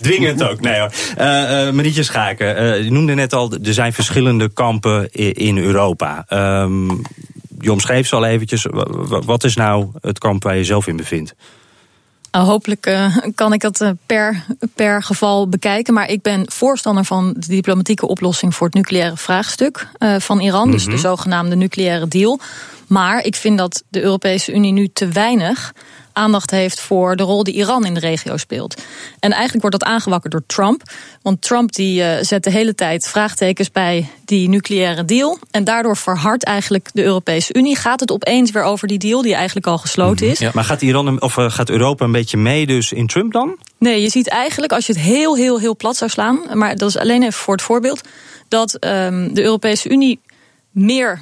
dwingend 0.00 0.42
ook. 0.42 0.60
Nee 0.60 0.78
hoor. 0.78 0.90
Uh, 1.18 1.26
uh, 1.66 1.72
Marietje 1.72 2.02
Schaken, 2.02 2.84
je 2.84 2.90
noemde 2.90 3.14
net 3.14 3.32
al, 3.32 3.52
er 3.52 3.74
zijn 3.74 3.92
verschillende 3.92 4.48
kampen 4.48 5.12
in 5.34 5.58
Europa. 5.58 6.24
Um, 6.62 7.02
je 7.60 7.72
omschreef 7.72 8.06
ze 8.06 8.16
al 8.16 8.24
eventjes. 8.24 8.66
Wat 9.24 9.44
is 9.44 9.56
nou 9.56 9.88
het 10.00 10.18
kamp 10.18 10.42
waar 10.42 10.56
je 10.56 10.64
zelf 10.64 10.86
in 10.86 10.96
bevindt? 10.96 11.34
Nou, 12.30 12.46
hopelijk 12.46 12.86
uh, 12.86 13.16
kan 13.34 13.52
ik 13.52 13.60
dat 13.60 13.80
uh, 13.80 13.90
per, 14.06 14.44
per 14.74 15.02
geval 15.02 15.48
bekijken. 15.48 15.94
Maar 15.94 16.08
ik 16.08 16.22
ben 16.22 16.50
voorstander 16.50 17.04
van 17.04 17.34
de 17.36 17.46
diplomatieke 17.46 18.06
oplossing 18.06 18.54
voor 18.54 18.66
het 18.66 18.76
nucleaire 18.76 19.16
vraagstuk 19.16 19.88
uh, 19.98 20.16
van 20.18 20.40
Iran. 20.40 20.68
Mm 20.68 20.72
-hmm. 20.72 20.72
Dus 20.72 20.84
de 20.84 20.98
zogenaamde 20.98 21.56
nucleaire 21.56 22.08
deal. 22.08 22.40
Maar 22.90 23.24
ik 23.24 23.34
vind 23.36 23.58
dat 23.58 23.82
de 23.88 24.02
Europese 24.02 24.52
Unie 24.52 24.72
nu 24.72 24.88
te 24.92 25.08
weinig 25.08 25.72
aandacht 26.12 26.50
heeft 26.50 26.80
voor 26.80 27.16
de 27.16 27.22
rol 27.22 27.42
die 27.42 27.54
Iran 27.54 27.84
in 27.84 27.94
de 27.94 28.00
regio 28.00 28.36
speelt. 28.36 28.82
En 29.18 29.30
eigenlijk 29.30 29.60
wordt 29.60 29.78
dat 29.78 29.88
aangewakkerd 29.88 30.32
door 30.32 30.42
Trump. 30.46 30.82
Want 31.22 31.42
Trump 31.42 31.72
die 31.72 32.02
uh, 32.02 32.16
zet 32.20 32.44
de 32.44 32.50
hele 32.50 32.74
tijd 32.74 33.08
vraagtekens 33.08 33.70
bij 33.70 34.08
die 34.24 34.48
nucleaire 34.48 35.04
deal. 35.04 35.38
En 35.50 35.64
daardoor 35.64 35.96
verhardt 35.96 36.44
eigenlijk 36.44 36.88
de 36.92 37.02
Europese 37.02 37.54
Unie. 37.54 37.76
Gaat 37.76 38.00
het 38.00 38.10
opeens 38.10 38.50
weer 38.50 38.62
over 38.62 38.88
die 38.88 38.98
deal 38.98 39.22
die 39.22 39.34
eigenlijk 39.34 39.66
al 39.66 39.78
gesloten 39.78 40.28
is. 40.28 40.38
Ja, 40.38 40.50
maar 40.54 40.64
gaat, 40.64 40.82
Iran, 40.82 41.20
of 41.20 41.36
uh, 41.36 41.50
gaat 41.50 41.70
Europa 41.70 42.04
een 42.04 42.12
beetje 42.12 42.36
mee 42.36 42.66
dus 42.66 42.92
in 42.92 43.06
Trump 43.06 43.32
dan? 43.32 43.56
Nee, 43.78 44.02
je 44.02 44.10
ziet 44.10 44.28
eigenlijk 44.28 44.72
als 44.72 44.86
je 44.86 44.92
het 44.92 45.02
heel, 45.02 45.36
heel, 45.36 45.60
heel 45.60 45.76
plat 45.76 45.96
zou 45.96 46.10
slaan. 46.10 46.40
Maar 46.52 46.76
dat 46.76 46.88
is 46.88 46.96
alleen 46.96 47.22
even 47.22 47.32
voor 47.32 47.54
het 47.54 47.62
voorbeeld. 47.62 48.00
Dat 48.48 48.84
um, 48.84 49.34
de 49.34 49.42
Europese 49.42 49.88
Unie 49.88 50.20
meer 50.70 51.20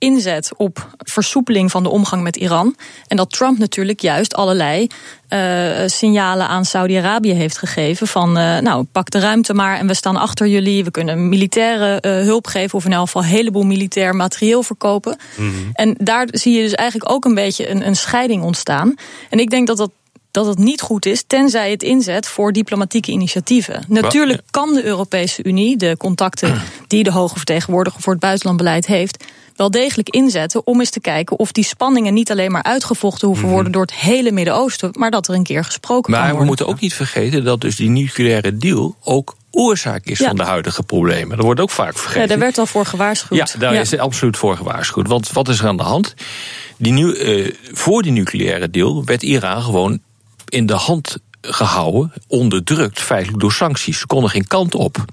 inzet 0.00 0.50
op 0.56 0.88
versoepeling 0.98 1.70
van 1.70 1.82
de 1.82 1.88
omgang 1.88 2.22
met 2.22 2.36
Iran. 2.36 2.76
En 3.06 3.16
dat 3.16 3.30
Trump 3.30 3.58
natuurlijk 3.58 4.00
juist 4.00 4.34
allerlei 4.34 4.86
uh, 5.28 5.86
signalen 5.86 6.48
aan 6.48 6.64
Saudi-Arabië 6.64 7.32
heeft 7.32 7.58
gegeven. 7.58 8.06
Van 8.06 8.38
uh, 8.38 8.58
nou, 8.58 8.84
pak 8.92 9.10
de 9.10 9.18
ruimte 9.18 9.54
maar 9.54 9.78
en 9.78 9.86
we 9.86 9.94
staan 9.94 10.16
achter 10.16 10.46
jullie. 10.46 10.84
We 10.84 10.90
kunnen 10.90 11.28
militaire 11.28 12.02
uh, 12.06 12.24
hulp 12.24 12.46
geven 12.46 12.78
of 12.78 12.84
in 12.84 12.92
elk 12.92 13.06
geval 13.06 13.22
een 13.22 13.28
heleboel 13.28 13.62
militair 13.62 14.14
materieel 14.16 14.62
verkopen. 14.62 15.18
Mm 15.36 15.50
-hmm. 15.50 15.70
En 15.72 15.94
daar 15.98 16.28
zie 16.30 16.56
je 16.56 16.62
dus 16.62 16.74
eigenlijk 16.74 17.12
ook 17.12 17.24
een 17.24 17.34
beetje 17.34 17.70
een, 17.70 17.86
een 17.86 17.96
scheiding 17.96 18.42
ontstaan. 18.42 18.94
En 19.30 19.38
ik 19.38 19.50
denk 19.50 19.66
dat 19.66 19.76
dat 19.76 19.90
dat 20.30 20.46
het 20.46 20.58
niet 20.58 20.80
goed 20.80 21.06
is, 21.06 21.24
tenzij 21.26 21.70
het 21.70 21.82
inzet 21.82 22.26
voor 22.26 22.52
diplomatieke 22.52 23.10
initiatieven. 23.10 23.84
Natuurlijk 23.88 24.40
kan 24.50 24.74
de 24.74 24.84
Europese 24.84 25.44
Unie 25.44 25.76
de 25.76 25.96
contacten 25.98 26.62
die 26.86 27.02
de 27.02 27.12
hoge 27.12 27.36
vertegenwoordiger 27.36 28.00
voor 28.00 28.12
het 28.12 28.22
buitenlandbeleid 28.22 28.86
heeft, 28.86 29.24
wel 29.56 29.70
degelijk 29.70 30.08
inzetten 30.08 30.66
om 30.66 30.78
eens 30.80 30.90
te 30.90 31.00
kijken 31.00 31.38
of 31.38 31.52
die 31.52 31.64
spanningen 31.64 32.14
niet 32.14 32.30
alleen 32.30 32.50
maar 32.52 32.62
uitgevochten 32.62 33.26
hoeven 33.26 33.44
Mhm. 33.44 33.54
worden 33.54 33.72
door 33.72 33.82
het 33.82 33.94
hele 33.94 34.32
Midden-Oosten, 34.32 34.90
maar 34.98 35.10
dat 35.10 35.28
er 35.28 35.34
een 35.34 35.42
keer 35.42 35.64
gesproken 35.64 36.10
Maar 36.12 36.28
kan 36.30 36.38
we 36.38 36.44
moeten 36.44 36.66
ook 36.66 36.80
niet 36.80 36.94
vergeten 36.94 37.44
dat 37.44 37.60
dus 37.60 37.76
die 37.76 37.88
nucleaire 37.88 38.56
deal 38.56 38.96
ook 39.04 39.36
oorzaak 39.50 40.04
is 40.04 40.18
Ja. 40.18 40.26
van 40.26 40.36
de 40.36 40.42
huidige 40.42 40.82
problemen. 40.82 41.36
Dat 41.36 41.44
wordt 41.44 41.60
ook 41.60 41.70
vaak 41.70 41.98
vergeten. 41.98 42.20
Ja, 42.20 42.26
daar 42.26 42.38
werd 42.38 42.58
al 42.58 42.66
voor 42.66 42.86
gewaarschuwd. 42.86 43.38
Ja, 43.52 43.58
daar 43.58 43.74
is 43.74 43.98
absoluut 43.98 44.36
voor 44.36 44.56
gewaarschuwd. 44.56 45.06
Want 45.08 45.32
wat 45.32 45.48
is 45.48 45.58
er 45.60 45.66
aan 45.66 45.76
de 45.76 45.82
hand? 45.82 46.14
Die 46.76 46.92
nu, 46.92 47.14
eh, 47.14 47.52
voor 47.72 48.02
die 48.02 48.12
nucleaire 48.12 48.70
deal 48.70 49.04
werd 49.04 49.22
Iran 49.22 49.62
gewoon 49.62 49.98
in 50.48 50.66
de 50.66 50.72
hand 50.74 51.16
gehouden, 51.40 52.12
onderdrukt, 52.26 53.00
feitelijk 53.00 53.40
door 53.40 53.52
sancties. 53.52 53.98
Ze 53.98 54.06
konden 54.06 54.30
geen 54.30 54.46
kant 54.46 54.74
op. 54.74 55.04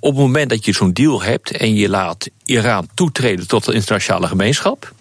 Op 0.00 0.10
het 0.10 0.20
moment 0.20 0.50
dat 0.50 0.64
je 0.64 0.72
zo'n 0.72 0.92
deal 0.92 1.22
hebt 1.22 1.50
en 1.50 1.74
je 1.74 1.88
laat 1.88 2.28
Iran 2.44 2.88
toetreden 2.94 3.48
tot 3.48 3.64
de 3.64 3.72
internationale 3.72 4.26
gemeenschap, 4.26 4.92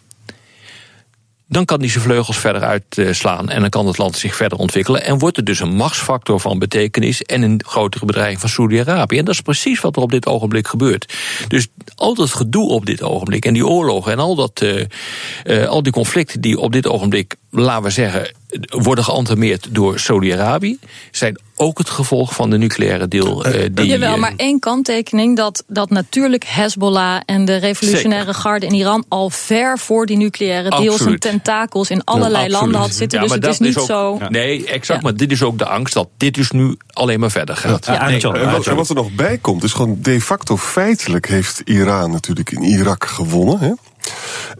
dan 1.51 1.65
kan 1.65 1.79
die 1.79 1.89
zijn 1.89 2.03
vleugels 2.03 2.37
verder 2.37 2.61
uitslaan 2.61 3.49
en 3.49 3.61
dan 3.61 3.69
kan 3.69 3.87
het 3.87 3.97
land 3.97 4.17
zich 4.17 4.35
verder 4.35 4.57
ontwikkelen. 4.57 5.03
En 5.03 5.19
wordt 5.19 5.37
er 5.37 5.43
dus 5.43 5.59
een 5.59 5.75
machtsfactor 5.75 6.39
van 6.39 6.59
betekenis 6.59 7.21
en 7.21 7.41
een 7.41 7.63
grotere 7.67 8.05
bedreiging 8.05 8.39
van 8.39 8.49
Saudi-Arabië. 8.49 9.17
En 9.17 9.25
dat 9.25 9.33
is 9.33 9.41
precies 9.41 9.79
wat 9.79 9.95
er 9.95 10.01
op 10.01 10.11
dit 10.11 10.25
ogenblik 10.25 10.67
gebeurt. 10.67 11.13
Dus 11.47 11.67
al 11.95 12.15
dat 12.15 12.29
gedoe 12.29 12.69
op 12.69 12.85
dit 12.85 13.03
ogenblik 13.03 13.45
en 13.45 13.53
die 13.53 13.67
oorlogen 13.67 14.11
en 14.11 14.19
al, 14.19 14.35
dat, 14.35 14.61
uh, 14.61 14.85
uh, 15.43 15.67
al 15.67 15.83
die 15.83 15.91
conflicten 15.91 16.41
die 16.41 16.59
op 16.59 16.71
dit 16.71 16.87
ogenblik, 16.87 17.35
laten 17.49 17.83
we 17.83 17.89
zeggen, 17.89 18.35
worden 18.69 19.03
geantameerd 19.03 19.67
door 19.69 19.99
Saudi-Arabië, 19.99 20.79
zijn 21.11 21.39
ook 21.55 21.77
het 21.77 21.89
gevolg 21.89 22.33
van 22.33 22.49
de 22.49 22.57
nucleaire 22.57 23.07
deal. 23.07 23.47
Uh, 23.47 23.65
die, 23.71 23.85
Jawel, 23.85 24.17
maar 24.17 24.33
één 24.37 24.59
kanttekening 24.59 25.37
dat, 25.37 25.63
dat 25.67 25.89
natuurlijk 25.89 26.43
Hezbollah 26.43 27.21
en 27.25 27.45
de 27.45 27.55
revolutionaire 27.55 28.25
Zeker. 28.25 28.41
garde 28.41 28.65
in 28.65 28.73
Iran 28.73 29.05
al 29.07 29.29
ver 29.29 29.79
voor 29.79 30.05
die 30.05 30.17
nucleaire 30.17 30.69
deal 30.69 30.97
zijn 30.97 31.19
tentakels 31.19 31.89
in 31.89 32.03
allerlei 32.03 32.49
landen 32.49 32.79
had 32.79 32.93
zitten. 32.93 33.19
Ja, 33.19 33.25
dus 33.25 33.35
het 33.35 33.45
is 33.45 33.59
niet 33.59 33.77
ook, 33.77 33.85
zo. 33.85 34.19
Nee, 34.29 34.65
exact. 34.65 35.03
Maar 35.03 35.15
dit 35.15 35.31
is 35.31 35.43
ook 35.43 35.57
de 35.57 35.65
angst 35.65 35.93
dat 35.93 36.09
dit 36.17 36.33
dus 36.33 36.51
nu 36.51 36.77
alleen 36.87 37.19
maar 37.19 37.31
verder 37.31 37.55
gaat. 37.55 37.85
Ja, 37.85 38.07
Nee, 38.07 38.21
en, 38.21 38.51
wat, 38.51 38.67
en 38.67 38.75
wat 38.75 38.89
er 38.89 38.95
nog 38.95 39.11
bij 39.11 39.37
komt, 39.37 39.63
is 39.63 39.73
gewoon 39.73 39.97
de 40.01 40.21
facto 40.21 40.57
feitelijk 40.57 41.27
heeft 41.27 41.61
Iran 41.65 42.11
natuurlijk 42.11 42.51
in 42.51 42.63
Irak 42.63 43.05
gewonnen. 43.05 43.59
Hè? 43.59 43.71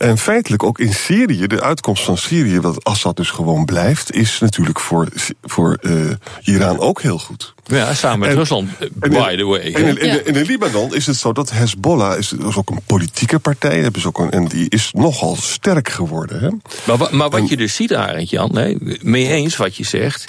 En 0.02 0.18
feitelijk 0.18 0.64
ook 0.64 0.80
in 0.80 0.94
Syrië, 0.94 1.48
de 1.48 1.62
uitkomst 1.62 2.04
van 2.04 2.18
Syrië, 2.18 2.60
dat 2.60 2.84
Assad 2.84 3.16
dus 3.16 3.30
gewoon 3.30 3.66
blijft, 3.66 4.12
is 4.14 4.40
natuurlijk 4.40 4.80
voor, 4.80 5.08
voor 5.44 5.78
uh, 5.82 6.12
Iran 6.44 6.80
ook 6.80 7.02
heel 7.02 7.18
goed. 7.20 7.54
Ja, 7.66 7.94
samen 7.94 8.20
met 8.20 8.30
En- 8.30 8.36
Rusland, 8.36 8.70
eh, 8.80 8.88
en 9.00 9.10
by 9.12 9.30
in- 9.32 9.38
the 9.38 9.44
way. 9.46 9.60
En 9.60 9.86
in, 9.88 9.98
in, 10.02 10.26
in, 10.26 10.36
in 10.36 10.46
Libanon 10.46 10.96
is 10.96 11.06
het 11.06 11.16
zo 11.16 11.32
dat 11.34 11.52
Hezbollah 11.52 12.18
is, 12.18 12.34
is 12.34 12.56
ook 12.56 12.70
een 12.70 12.82
politieke 12.86 13.40
partij, 13.40 13.80
hebben 13.80 14.02
ze 14.02 14.08
ook 14.08 14.20
een, 14.20 14.32
en 14.32 14.48
die 14.48 14.70
is 14.70 14.90
nogal 14.94 15.36
sterk 15.36 15.90
geworden. 15.90 16.40
Hè? 16.40 16.50
Maar, 16.84 16.98
wa- 16.98 17.10
maar 17.12 17.30
wat 17.30 17.50
je 17.50 17.58
dus 17.58 17.76
ziet, 17.76 17.94
Arend 17.94 18.30
Jan, 18.30 18.50
nee, 18.54 18.78
mee 19.02 19.28
eens 19.28 19.58
wat 19.58 19.76
je 19.76 19.84
zegt, 19.86 20.28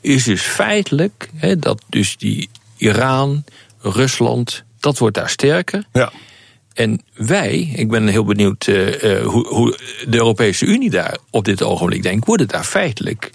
is 0.00 0.24
dus 0.24 0.42
feitelijk 0.42 1.30
hè, 1.36 1.58
dat 1.58 1.82
dus 1.88 2.16
die 2.16 2.48
Iran, 2.76 3.44
Rusland, 3.80 4.62
dat 4.80 4.98
wordt 4.98 5.16
daar 5.16 5.30
sterker. 5.30 5.84
Ja. 5.92 6.12
En 6.74 7.02
wij, 7.14 7.72
ik 7.76 7.88
ben 7.90 8.06
heel 8.06 8.24
benieuwd 8.24 8.66
eh, 8.66 9.16
eh, 9.18 9.26
hoe, 9.26 9.46
hoe 9.46 9.78
de 10.08 10.16
Europese 10.16 10.64
Unie 10.64 10.90
daar 10.90 11.16
op 11.30 11.44
dit 11.44 11.62
ogenblik 11.62 12.02
denkt, 12.02 12.26
worden 12.26 12.48
daar 12.48 12.64
feitelijk 12.64 13.30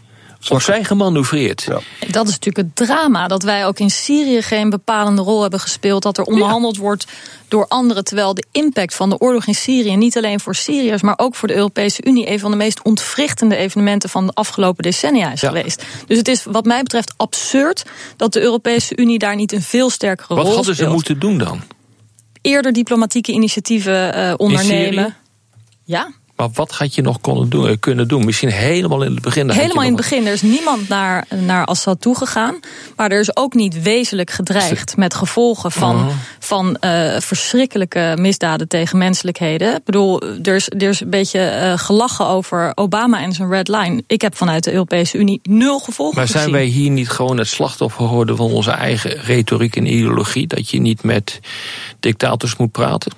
opzij 0.50 0.84
gemanoeuvreerd. 0.84 1.62
Ja. 1.68 1.80
Dat 2.08 2.28
is 2.28 2.32
natuurlijk 2.40 2.58
het 2.58 2.88
drama. 2.88 3.28
Dat 3.28 3.44
wij 3.44 3.66
ook 3.66 3.80
in 3.80 3.90
Syrië 3.90 4.42
geen 4.42 4.70
bepalende 4.70 5.22
rol 5.22 5.42
hebben 5.42 5.60
gespeeld. 5.60 6.04
Dat 6.04 6.18
er 6.18 6.24
onderhandeld 6.24 6.78
wordt 6.78 7.06
door 7.48 7.66
anderen. 7.68 8.04
Terwijl 8.04 8.34
de 8.34 8.46
impact 8.52 8.96
van 8.96 9.10
de 9.10 9.18
oorlog 9.18 9.48
in 9.48 9.56
Syrië. 9.56 9.96
niet 9.96 10.18
alleen 10.18 10.40
voor 10.40 10.56
Syriërs. 10.56 11.02
maar 11.02 11.18
ook 11.18 11.36
voor 11.36 11.48
de 11.48 11.56
Europese 11.56 12.02
Unie. 12.06 12.30
een 12.30 12.40
van 12.40 12.52
de 12.52 12.58
meest 12.58 12.82
ontwrichtende 12.82 13.56
evenementen 13.56 14.10
van 14.10 14.26
de 14.26 14.34
afgelopen 14.34 14.84
decennia 14.84 15.32
is 15.32 15.42
Ja. 15.42 15.48
geweest. 15.48 15.84
Dus 16.08 16.18
het 16.18 16.28
is 16.28 16.44
wat 16.44 16.66
mij 16.66 16.82
betreft 16.84 17.14
absurd. 17.18 17.84
dat 18.18 18.34
de 18.34 18.42
Europese 18.42 18.98
Unie 18.98 19.20
daar 19.20 19.36
niet 19.36 19.52
een 19.52 19.62
veel 19.62 19.90
sterkere 19.90 20.36
Wat 20.36 20.46
rol 20.46 20.56
hadden 20.56 20.76
ze 20.76 20.82
speelt. 20.82 20.94
moeten 20.94 21.20
doen 21.20 21.38
dan? 21.38 21.62
Eerder 22.48 22.74
diplomatieke 22.74 23.32
initiatieven 23.32 24.14
eh, 24.14 24.34
ondernemen. 24.38 25.16
Ja, 25.84 26.12
Maar 26.38 26.50
wat 26.54 26.72
had 26.72 26.96
je 26.96 27.02
nog 27.02 27.22
kunnen 27.22 27.50
doen? 27.50 27.68
eh, 27.68 27.76
Kunnen 27.80 28.08
doen? 28.08 28.26
Misschien 28.26 28.50
helemaal 28.50 29.04
in 29.04 29.14
het 29.14 29.22
begin. 29.22 29.50
Helemaal 29.50 29.84
in 29.84 29.88
het 29.88 29.98
begin. 29.98 30.26
Er 30.28 30.34
is 30.34 30.42
niemand 30.42 30.88
naar, 30.90 31.26
naar 31.36 31.66
Assad 31.66 32.02
toegegaan. 32.02 32.60
Maar 32.96 33.12
er 33.12 33.20
is 33.20 33.36
ook 33.38 33.54
niet 33.54 33.82
wezenlijk 33.82 34.30
gedreigd 34.32 34.98
met 34.98 35.14
gevolgen 35.14 35.72
van, 35.72 36.10
van 36.40 36.76
eh, 36.78 37.20
verschrikkelijke 37.20 38.14
misdaden 38.20 38.68
tegen 38.68 38.98
menselijkheden. 38.98 39.76
Ik 39.76 39.84
bedoel, 39.84 40.22
er 40.22 40.56
is, 40.56 40.70
er 40.70 40.82
is 40.90 41.00
een 41.02 41.10
beetje 41.10 41.40
eh, 41.40 41.78
gelachen 41.78 42.26
over 42.28 42.72
Obama 42.76 43.22
en 43.22 43.32
zijn 43.34 43.50
red 43.50 43.68
line. 43.68 44.04
Ik 44.08 44.22
heb 44.22 44.36
vanuit 44.36 44.64
de 44.64 44.72
Europese 44.72 45.18
Unie 45.18 45.40
nul 45.44 45.80
gevolgen 45.80 46.16
Maar 46.18 46.28
zijn 46.28 46.38
gezien. 46.44 46.56
wij 46.58 46.66
hier 46.66 46.90
niet 46.90 47.10
gewoon 47.10 47.38
het 47.38 47.48
slachtoffer 47.48 48.08
geworden 48.08 48.38
van 48.38 48.52
onze 48.52 48.72
eigen 48.72 49.12
retoriek 49.12 49.76
en 49.76 49.86
ideologie? 49.86 50.48
Dat 50.48 50.70
je 50.70 50.80
niet 50.82 51.04
met 51.04 51.40
dictators 52.00 52.56
moet 52.56 52.72
praten? 52.72 53.12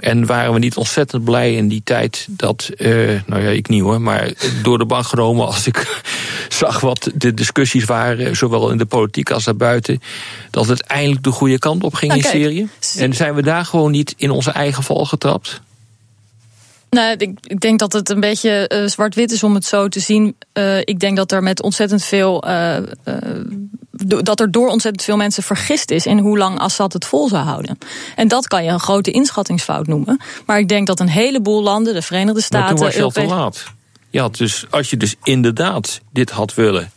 En 0.00 0.26
waren 0.26 0.52
we 0.52 0.58
niet 0.58 0.76
ontzettend 0.76 1.24
blij 1.24 1.54
in 1.54 1.68
die 1.68 1.80
tijd 1.84 2.26
dat, 2.30 2.70
eh, 2.76 2.88
nou 3.26 3.42
ja, 3.42 3.48
ik 3.48 3.68
niet 3.68 3.82
hoor, 3.82 4.00
maar 4.00 4.32
door 4.62 4.78
de 4.78 4.84
bank 4.86 5.06
genomen 5.06 5.46
als 5.46 5.66
ik 5.66 6.02
zag 6.48 6.80
wat 6.80 7.10
de 7.14 7.34
discussies 7.34 7.84
waren, 7.84 8.36
zowel 8.36 8.70
in 8.70 8.78
de 8.78 8.86
politiek 8.86 9.30
als 9.30 9.44
daarbuiten, 9.44 10.02
dat 10.50 10.66
het 10.66 10.82
eindelijk 10.82 11.22
de 11.24 11.30
goede 11.30 11.58
kant 11.58 11.82
op 11.84 11.94
ging 11.94 12.12
Nou, 12.12 12.24
in 12.24 12.30
Syrië? 12.30 12.68
Sy- 12.78 12.98
En 13.00 13.14
zijn 13.14 13.34
we 13.34 13.42
daar 13.42 13.64
gewoon 13.64 13.90
niet 13.90 14.14
in 14.16 14.30
onze 14.30 14.50
eigen 14.50 14.82
val 14.82 15.04
getrapt? 15.04 15.60
Nou, 16.90 17.14
ik, 17.16 17.38
ik 17.42 17.60
denk 17.60 17.78
dat 17.78 17.92
het 17.92 18.10
een 18.10 18.20
beetje 18.20 18.68
eh, 18.68 18.86
zwart-wit 18.86 19.32
is 19.32 19.42
om 19.42 19.54
het 19.54 19.64
zo 19.64 19.88
te 19.88 20.00
zien. 20.00 20.36
Eh, 20.52 20.78
ik 20.78 21.00
denk 21.00 21.16
dat 21.16 21.32
er 21.32 21.42
met 21.42 21.62
ontzettend 21.62 22.04
veel. 22.04 22.42
eh, 22.42 22.76
dat 24.22 24.40
er 24.40 24.50
door 24.50 24.68
ontzettend 24.68 25.04
veel 25.04 25.16
mensen 25.16 25.42
vergist 25.42 25.90
is 25.90 26.06
in 26.06 26.18
hoe 26.18 26.38
lang 26.38 26.58
Assad 26.58 26.92
het 26.92 27.04
vol 27.04 27.28
zou 27.28 27.44
houden. 27.44 27.78
En 28.16 28.28
dat 28.28 28.46
kan 28.48 28.64
je 28.64 28.70
een 28.70 28.80
grote 28.80 29.10
inschattingsfout 29.10 29.86
noemen. 29.86 30.20
Maar 30.46 30.58
ik 30.58 30.68
denk 30.68 30.86
dat 30.86 31.00
een 31.00 31.08
heleboel 31.08 31.62
landen, 31.62 31.94
de 31.94 32.02
Verenigde 32.02 32.40
Maar 32.50 32.68
toen 32.68 32.78
Staten, 32.78 32.84
was 32.84 32.94
je 32.94 33.02
al 33.02 33.10
te 33.10 33.24
laat. 34.10 34.36
Dus, 34.36 34.64
als 34.70 34.90
je 34.90 34.96
dus 34.96 35.14
inderdaad 35.22 36.00
dit 36.12 36.30
had 36.30 36.54
willen, 36.54 36.92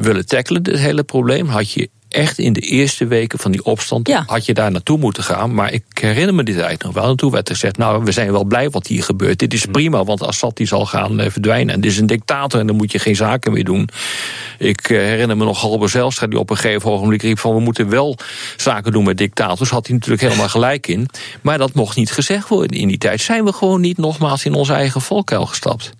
willen 0.00 0.26
tackelen, 0.26 0.62
dit 0.62 0.78
hele 0.78 1.02
probleem, 1.02 1.48
had 1.48 1.72
je 1.72 1.90
echt 2.10 2.38
in 2.38 2.52
de 2.52 2.60
eerste 2.60 3.06
weken 3.06 3.38
van 3.38 3.50
die 3.50 3.64
opstand 3.64 4.08
Ja. 4.08 4.24
had 4.26 4.46
je 4.46 4.54
daar 4.54 4.70
naartoe 4.70 4.98
moeten 4.98 5.22
gaan. 5.22 5.54
Maar 5.54 5.72
ik 5.72 5.84
herinner 6.00 6.34
me 6.34 6.42
die 6.42 6.54
tijd 6.54 6.82
nog 6.82 6.94
wel. 6.94 7.08
En 7.10 7.16
toen 7.16 7.30
werd 7.30 7.48
er 7.48 7.54
gezegd, 7.54 7.76
nou, 7.76 8.04
we 8.04 8.12
zijn 8.12 8.32
wel 8.32 8.44
blij 8.44 8.70
wat 8.70 8.86
hier 8.86 9.02
gebeurt. 9.02 9.38
Dit 9.38 9.52
is 9.52 9.66
prima, 9.66 10.04
want 10.04 10.22
Assad 10.22 10.56
die 10.56 10.66
zal 10.66 10.86
gaan 10.86 11.20
eh, 11.20 11.30
verdwijnen. 11.30 11.74
En 11.74 11.80
dit 11.80 11.90
is 11.90 11.98
een 11.98 12.06
dictator 12.06 12.60
en 12.60 12.66
dan 12.66 12.76
moet 12.76 12.92
je 12.92 12.98
geen 12.98 13.16
zaken 13.16 13.52
meer 13.52 13.64
doen. 13.64 13.88
Ik 14.58 14.90
eh, 14.90 14.98
herinner 14.98 15.36
me 15.36 15.44
nog 15.44 15.60
Halber 15.60 15.88
Zijlstra 15.88 16.26
die 16.26 16.38
op 16.38 16.50
een 16.50 16.56
gegeven 16.56 16.90
ogenblik 16.90 17.22
riep 17.22 17.38
van... 17.38 17.54
we 17.54 17.60
moeten 17.60 17.88
wel 17.88 18.16
zaken 18.56 18.92
doen 18.92 19.04
met 19.04 19.18
dictators. 19.18 19.70
Had 19.70 19.86
hij 19.86 19.94
natuurlijk 19.94 20.22
helemaal 20.22 20.48
gelijk 20.58 20.86
in. 20.86 21.08
Maar 21.40 21.58
dat 21.58 21.74
mocht 21.74 21.96
niet 21.96 22.12
gezegd 22.12 22.48
worden 22.48 22.78
in 22.78 22.88
die 22.88 22.98
tijd. 22.98 23.20
Zijn 23.20 23.44
we 23.44 23.52
gewoon 23.52 23.80
niet 23.80 23.98
nogmaals 23.98 24.44
in 24.44 24.54
onze 24.54 24.72
eigen 24.72 25.00
valkuil 25.00 25.46
gestapt. 25.46 25.92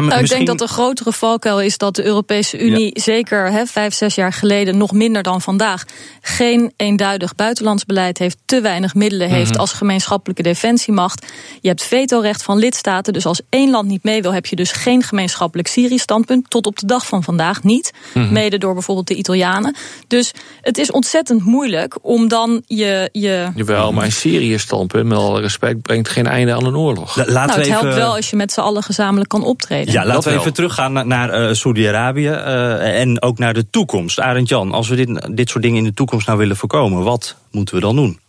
Nou, 0.00 0.22
ik 0.22 0.28
denk 0.28 0.46
dat 0.46 0.58
de 0.58 0.66
grotere 0.66 1.12
valkuil 1.12 1.60
is 1.60 1.78
dat 1.78 1.94
de 1.94 2.04
Europese 2.04 2.58
Unie, 2.58 2.90
zeker 3.00 3.50
hè, 3.50 3.66
vijf, 3.66 3.94
zes 3.94 4.14
jaar 4.14 4.32
geleden, 4.32 4.76
nog 4.76 4.92
minder 4.92 5.22
dan 5.22 5.40
vandaag, 5.40 5.84
geen 6.20 6.72
eenduidig 6.76 7.34
buitenlands 7.34 7.84
beleid 7.84 8.18
heeft, 8.18 8.38
te 8.44 8.60
weinig 8.60 8.94
middelen 8.94 9.28
heeft 9.28 9.50
Mhm. 9.50 9.60
als 9.60 9.72
gemeenschappelijke 9.72 10.42
defensiemacht. 10.42 11.26
Je 11.60 11.68
hebt 11.68 11.82
vetorecht 11.82 12.42
van 12.42 12.58
lidstaten, 12.58 13.12
dus 13.12 13.26
als 13.26 13.40
één 13.48 13.70
land 13.70 13.88
niet 13.88 14.02
mee 14.02 14.22
wil, 14.22 14.32
heb 14.34 14.46
je 14.46 14.56
dus 14.56 14.72
geen 14.72 15.02
gemeenschappelijk 15.02 15.68
Syrië-standpunt. 15.68 16.50
Tot 16.50 16.66
op 16.66 16.78
de 16.78 16.86
dag 16.86 17.06
van 17.06 17.22
vandaag 17.22 17.62
niet. 17.62 17.92
Mhm. 18.14 18.32
Mede 18.32 18.58
door 18.58 18.72
bijvoorbeeld 18.72 19.06
de 19.06 19.14
Italianen. 19.14 19.76
Dus 20.08 20.32
het 20.60 20.78
is 20.78 20.90
ontzettend 20.90 21.44
moeilijk 21.44 21.98
om 22.02 22.28
dan 22.28 22.62
je. 22.66 23.08
je 23.12 23.50
Jawel, 23.54 23.92
maar 23.92 24.04
een 24.04 24.12
Syrië-standpunt, 24.12 25.06
met 25.06 25.18
alle 25.18 25.40
respect, 25.40 25.82
brengt 25.82 26.08
geen 26.08 26.26
einde 26.26 26.54
aan 26.54 26.64
een 26.64 26.76
oorlog. 26.76 27.16
laten 27.16 27.32
nou, 27.32 27.46
we 27.46 27.58
het 27.58 27.68
helpt 27.68 27.94
wel 27.94 28.14
als 28.14 28.30
je 28.30 28.36
met 28.36 28.52
z'n 28.52 28.60
allen 28.60 28.82
gezamenlijk 28.82 29.28
kan 29.28 29.44
optreden. 29.44 29.81
Ja, 29.84 30.06
laten 30.06 30.32
we 30.32 30.38
even 30.38 30.52
teruggaan 30.52 30.92
naar, 30.92 31.06
naar 31.06 31.30
eh, 31.30 31.54
Saudi-Arabië 31.54 32.28
eh, 32.28 33.00
en 33.00 33.22
ook 33.22 33.38
naar 33.38 33.54
de 33.54 33.70
toekomst. 33.70 34.20
Arend 34.20 34.48
Jan, 34.48 34.72
als 34.72 34.88
we 34.88 34.96
dit, 34.96 35.36
dit 35.36 35.48
soort 35.50 35.62
dingen 35.62 35.78
in 35.78 35.84
de 35.84 35.94
toekomst 35.94 36.26
nou 36.26 36.38
willen 36.38 36.56
voorkomen, 36.56 37.02
wat 37.02 37.36
moeten 37.50 37.74
we 37.74 37.80
dan 37.80 37.96
doen? 37.96 38.20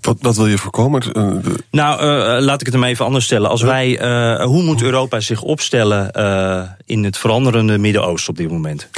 Wat, 0.00 0.16
wat 0.20 0.36
wil 0.36 0.46
je 0.46 0.58
voorkomen? 0.58 1.02
Eh, 1.12 1.52
Nou, 1.70 2.00
eh, 2.00 2.44
laat 2.44 2.60
ik 2.60 2.66
het 2.66 2.74
hem 2.74 2.84
even 2.84 3.04
anders 3.04 3.24
stellen. 3.24 3.50
Als 3.50 3.62
wij, 3.62 3.98
eh, 3.98 4.44
hoe 4.44 4.62
moet 4.62 4.82
Europa 4.82 5.20
zich 5.20 5.42
opstellen 5.42 6.12
eh, 6.12 6.62
in 6.86 7.04
het 7.04 7.18
veranderende 7.18 7.78
Midden-Oosten 7.78 8.30
op 8.30 8.36
dit 8.36 8.50
moment? 8.50 8.88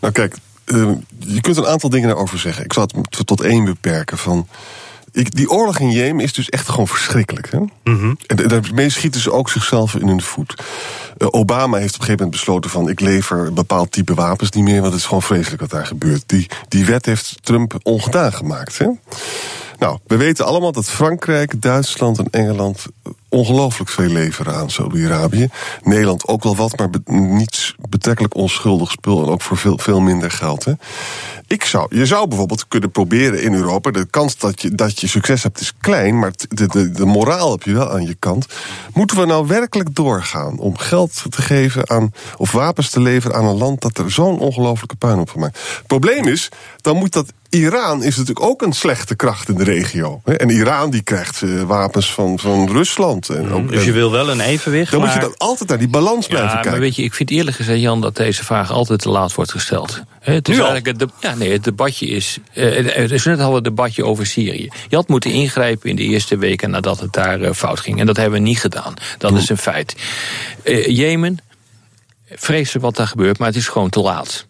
Nou 0.00 0.12
kijk, 0.12 0.36
je 1.18 1.40
kunt 1.40 1.56
een 1.56 1.66
aantal 1.66 1.90
dingen 1.90 2.08
daarover 2.08 2.38
zeggen. 2.38 2.64
Ik 2.64 2.72
zal 2.72 2.82
het 2.82 3.26
tot 3.26 3.40
één 3.40 3.64
beperken. 3.64 4.18
Van, 4.18 4.46
ik, 5.14 5.36
die 5.36 5.50
oorlog 5.50 5.78
in 5.78 5.90
Jemen 5.90 6.24
is 6.24 6.32
dus 6.32 6.48
echt 6.48 6.68
gewoon 6.68 6.88
verschrikkelijk. 6.88 7.50
Hè? 7.50 7.58
En 8.26 8.48
daarmee 8.48 8.88
schieten 8.88 9.20
ze 9.20 9.32
ook 9.32 9.50
zichzelf 9.50 9.94
in 9.94 10.08
hun 10.08 10.22
voet. 10.22 10.62
Eh, 11.18 11.28
Obama 11.30 11.76
heeft 11.76 11.94
op 11.94 12.00
een 12.00 12.06
gegeven 12.06 12.24
moment 12.24 12.30
besloten 12.30 12.70
van... 12.70 12.88
ik 12.88 13.00
lever 13.00 13.46
een 13.46 13.54
bepaald 13.54 13.92
type 13.92 14.14
wapens 14.14 14.50
niet 14.50 14.64
meer... 14.64 14.80
want 14.80 14.92
het 14.92 15.00
is 15.00 15.06
gewoon 15.06 15.22
vreselijk 15.22 15.60
wat 15.60 15.70
daar 15.70 15.86
gebeurt. 15.86 16.22
Die, 16.26 16.46
die 16.68 16.84
wet 16.84 17.06
heeft 17.06 17.38
Trump 17.42 17.78
ongedaan 17.82 18.32
gemaakt. 18.32 18.78
Hè? 18.78 18.86
Nou, 19.78 19.98
we 20.06 20.16
weten 20.16 20.46
allemaal 20.46 20.72
dat 20.72 20.90
Frankrijk, 20.90 21.62
Duitsland 21.62 22.18
en 22.18 22.28
Engeland 22.30 22.86
ongelooflijk 23.34 23.90
veel 23.90 24.08
leveren 24.08 24.54
aan 24.54 24.70
Saudi-Arabië. 24.70 25.48
Nederland 25.82 26.28
ook 26.28 26.42
wel 26.42 26.56
wat, 26.56 26.78
maar 26.78 26.88
niets 27.14 27.74
betrekkelijk 27.88 28.34
onschuldig 28.34 28.90
spul 28.90 29.22
en 29.22 29.28
ook 29.28 29.42
voor 29.42 29.56
veel, 29.56 29.78
veel 29.78 30.00
minder 30.00 30.30
geld. 30.30 30.64
Hè. 30.64 30.72
Ik 31.46 31.64
zou, 31.64 31.96
je 31.96 32.06
zou 32.06 32.28
bijvoorbeeld 32.28 32.68
kunnen 32.68 32.90
proberen 32.90 33.42
in 33.42 33.54
Europa, 33.54 33.90
de 33.90 34.06
kans 34.10 34.38
dat 34.38 34.62
je, 34.62 34.70
dat 34.70 35.00
je 35.00 35.06
succes 35.06 35.42
hebt 35.42 35.60
is 35.60 35.72
klein, 35.80 36.18
maar 36.18 36.32
de, 36.48 36.66
de, 36.66 36.90
de 36.90 37.04
moraal 37.04 37.50
heb 37.50 37.62
je 37.62 37.72
wel 37.72 37.90
aan 37.90 38.06
je 38.06 38.16
kant. 38.18 38.46
Moeten 38.92 39.16
we 39.16 39.26
nou 39.26 39.46
werkelijk 39.46 39.94
doorgaan 39.94 40.58
om 40.58 40.78
geld 40.78 41.22
te 41.30 41.42
geven 41.42 41.90
aan, 41.90 42.12
of 42.36 42.52
wapens 42.52 42.90
te 42.90 43.00
leveren 43.00 43.36
aan 43.36 43.44
een 43.44 43.58
land 43.58 43.80
dat 43.80 43.98
er 43.98 44.10
zo'n 44.10 44.38
ongelofelijke 44.38 44.96
puin 44.96 45.18
op 45.18 45.34
maakt? 45.34 45.58
Het 45.76 45.86
probleem 45.86 46.26
is, 46.26 46.48
dan 46.80 46.96
moet 46.96 47.12
dat 47.12 47.32
Iran 47.54 48.02
is 48.02 48.16
natuurlijk 48.16 48.46
ook 48.46 48.62
een 48.62 48.72
slechte 48.72 49.14
kracht 49.16 49.48
in 49.48 49.54
de 49.54 49.64
regio. 49.64 50.20
En 50.24 50.50
Iran 50.50 50.90
die 50.90 51.02
krijgt 51.02 51.42
eh, 51.42 51.62
wapens 51.62 52.12
van, 52.12 52.38
van 52.38 52.68
Rusland. 52.70 53.28
En 53.28 53.52
ook, 53.52 53.68
Dus 53.70 53.84
je 53.84 53.92
wil 53.92 54.10
wel 54.10 54.30
een 54.30 54.40
evenwicht, 54.40 54.90
Dan 54.90 55.00
moet 55.00 55.12
je 55.12 55.18
dan 55.20 55.34
altijd 55.36 55.68
naar 55.68 55.78
die 55.78 55.88
balans 55.88 56.26
blijven 56.26 56.48
Ja, 56.48 56.54
kijken. 56.54 56.70
maar 56.70 56.80
weet 56.80 56.96
je, 56.96 57.02
ik 57.02 57.14
vind 57.14 57.30
eerlijk 57.30 57.56
gezegd, 57.56 57.80
Jan, 57.80 58.00
dat 58.00 58.16
deze 58.16 58.44
vraag 58.44 58.70
altijd 58.70 59.00
te 59.00 59.08
laat 59.08 59.34
wordt 59.34 59.50
gesteld. 59.50 60.00
Het 60.20 60.48
is 60.48 60.56
Nu 60.56 60.62
eigenlijk 60.62 60.86
het, 60.86 60.98
de- 60.98 61.14
ja, 61.28 61.34
nee, 61.34 61.52
het 61.52 61.64
debatje 61.64 62.06
is. 62.06 62.38
eh, 62.52 62.96
er 62.98 63.12
is 63.12 63.24
net 63.24 63.40
al 63.40 63.56
een 63.56 63.62
debatje 63.62 64.04
over 64.04 64.26
Syrië. 64.26 64.68
Je 64.88 64.96
had 64.96 65.08
moeten 65.08 65.30
ingrijpen 65.30 65.90
in 65.90 65.96
de 65.96 66.02
eerste 66.02 66.36
weken 66.36 66.70
nadat 66.70 67.00
het 67.00 67.12
daar 67.12 67.40
eh, 67.40 67.52
fout 67.52 67.80
ging. 67.80 68.00
En 68.00 68.06
dat 68.06 68.16
hebben 68.16 68.38
we 68.38 68.44
niet 68.46 68.60
gedaan. 68.60 68.94
Dat 69.18 69.32
is 69.36 69.48
een 69.48 69.58
feit. 69.58 69.94
Eh, 70.62 70.86
Jemen, 70.86 71.38
vrezen 72.30 72.80
wat 72.80 72.96
daar 72.96 73.06
gebeurt, 73.06 73.38
maar 73.38 73.48
het 73.48 73.56
is 73.56 73.68
gewoon 73.68 73.90
te 73.90 74.00
laat. 74.00 74.46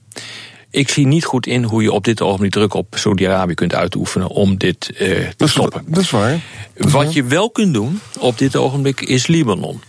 Ik 0.75 0.89
zie 0.89 1.07
niet 1.07 1.25
goed 1.25 1.47
in 1.47 1.63
hoe 1.63 1.83
je 1.83 1.93
op 1.93 2.05
dit 2.05 2.21
ogenblik 2.21 2.53
druk 2.53 2.75
op 2.75 2.87
Saudi-Arabië 2.91 3.55
kunt 3.55 3.75
uitoefenen 3.75 4.29
om 4.29 4.59
dit 4.59 4.91
eh, 4.97 5.29
te 5.37 5.47
stoppen. 5.47 5.85
Dat 5.87 6.03
is 6.03 6.11
waar. 6.11 6.41
Wat 6.77 7.13
je 7.13 7.25
wel 7.25 7.51
kunt 7.51 7.75
doen 7.75 8.01
op 8.19 8.39
dit 8.39 8.57
ogenblik 8.57 9.01
is 9.01 9.27
Libanon. 9.27 9.83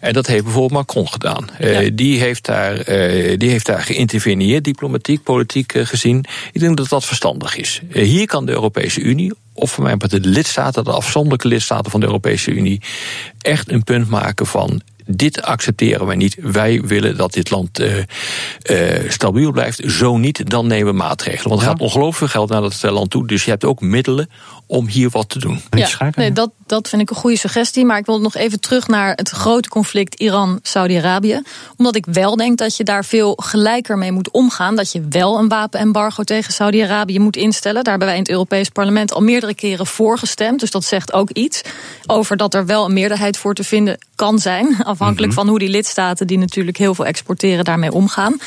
En 0.00 0.12
dat 0.12 0.26
heeft 0.26 0.44
bijvoorbeeld 0.44 0.72
Macron 0.72 1.08
gedaan. 1.08 1.50
Eh, 1.58 1.90
die, 1.94 2.20
heeft 2.20 2.44
daar, 2.44 2.76
eh, 2.76 3.38
die 3.38 3.50
heeft 3.50 3.66
daar 3.66 3.82
geïnterveneerd, 3.82 4.64
diplomatiek, 4.64 5.22
politiek 5.22 5.72
gezien. 5.76 6.24
Ik 6.52 6.60
denk 6.60 6.76
dat 6.76 6.88
dat 6.88 7.04
verstandig 7.04 7.56
is. 7.56 7.82
Hier 7.92 8.26
kan 8.26 8.46
de 8.46 8.52
Europese 8.52 9.00
Unie, 9.00 9.32
of 9.52 9.70
voor 9.70 9.96
part 9.96 10.10
de 10.10 10.20
lidstaten, 10.20 10.84
de 10.84 10.92
afzonderlijke 10.92 11.48
lidstaten 11.48 11.90
van 11.90 12.00
de 12.00 12.06
Europese 12.06 12.50
Unie, 12.50 12.80
echt 13.38 13.70
een 13.70 13.84
punt 13.84 14.08
maken 14.08 14.46
van. 14.46 14.82
Dit 15.16 15.42
accepteren 15.42 16.06
wij 16.06 16.16
niet. 16.16 16.36
Wij 16.40 16.80
willen 16.80 17.16
dat 17.16 17.32
dit 17.32 17.50
land 17.50 17.78
eh, 17.78 17.98
eh, 18.62 19.10
stabiel 19.10 19.52
blijft. 19.52 19.82
Zo 19.86 20.16
niet, 20.16 20.50
dan 20.50 20.66
nemen 20.66 20.92
we 20.92 20.98
maatregelen. 20.98 21.48
Want 21.48 21.60
er 21.60 21.68
gaat 21.68 21.80
ongelooflijk 21.80 22.16
veel 22.16 22.28
geld 22.28 22.48
naar 22.48 22.60
dat 22.60 22.78
eh, 22.82 22.92
land 22.92 23.10
toe. 23.10 23.26
Dus 23.26 23.44
je 23.44 23.50
hebt 23.50 23.64
ook 23.64 23.80
middelen 23.80 24.30
om 24.66 24.88
hier 24.88 25.10
wat 25.10 25.28
te 25.28 25.38
doen. 25.38 25.60
Ja, 25.70 26.10
nee, 26.14 26.32
dat, 26.32 26.50
dat 26.66 26.88
vind 26.88 27.02
ik 27.02 27.10
een 27.10 27.16
goede 27.16 27.38
suggestie. 27.38 27.84
Maar 27.84 27.98
ik 27.98 28.06
wil 28.06 28.20
nog 28.20 28.34
even 28.34 28.60
terug 28.60 28.88
naar 28.88 29.12
het 29.14 29.28
grote 29.28 29.68
conflict 29.68 30.14
Iran-Saudi-Arabië. 30.14 31.42
Omdat 31.76 31.96
ik 31.96 32.06
wel 32.06 32.36
denk 32.36 32.58
dat 32.58 32.76
je 32.76 32.84
daar 32.84 33.04
veel 33.04 33.34
gelijker 33.42 33.98
mee 33.98 34.12
moet 34.12 34.30
omgaan. 34.30 34.76
Dat 34.76 34.92
je 34.92 35.06
wel 35.08 35.38
een 35.38 35.48
wapenembargo 35.48 36.22
tegen 36.22 36.52
Saudi-Arabië 36.52 37.18
moet 37.18 37.36
instellen. 37.36 37.84
Daar 37.84 37.90
hebben 37.90 38.08
wij 38.08 38.16
in 38.16 38.22
het 38.22 38.32
Europees 38.32 38.68
Parlement 38.68 39.12
al 39.12 39.22
meerdere 39.22 39.54
keren 39.54 39.86
voor 39.86 40.18
gestemd. 40.18 40.60
Dus 40.60 40.70
dat 40.70 40.84
zegt 40.84 41.12
ook 41.12 41.30
iets 41.30 41.62
over 42.06 42.36
dat 42.36 42.54
er 42.54 42.66
wel 42.66 42.84
een 42.84 42.92
meerderheid 42.92 43.36
voor 43.36 43.54
te 43.54 43.64
vinden 43.64 43.98
kan 44.14 44.38
zijn. 44.38 44.76
Afhankelijk 45.00 45.32
van 45.32 45.48
hoe 45.48 45.58
die 45.58 45.68
lidstaten, 45.68 46.26
die 46.26 46.38
natuurlijk 46.38 46.76
heel 46.76 46.94
veel 46.94 47.06
exporteren, 47.06 47.64
daarmee 47.64 47.92
omgaan. 47.92 48.38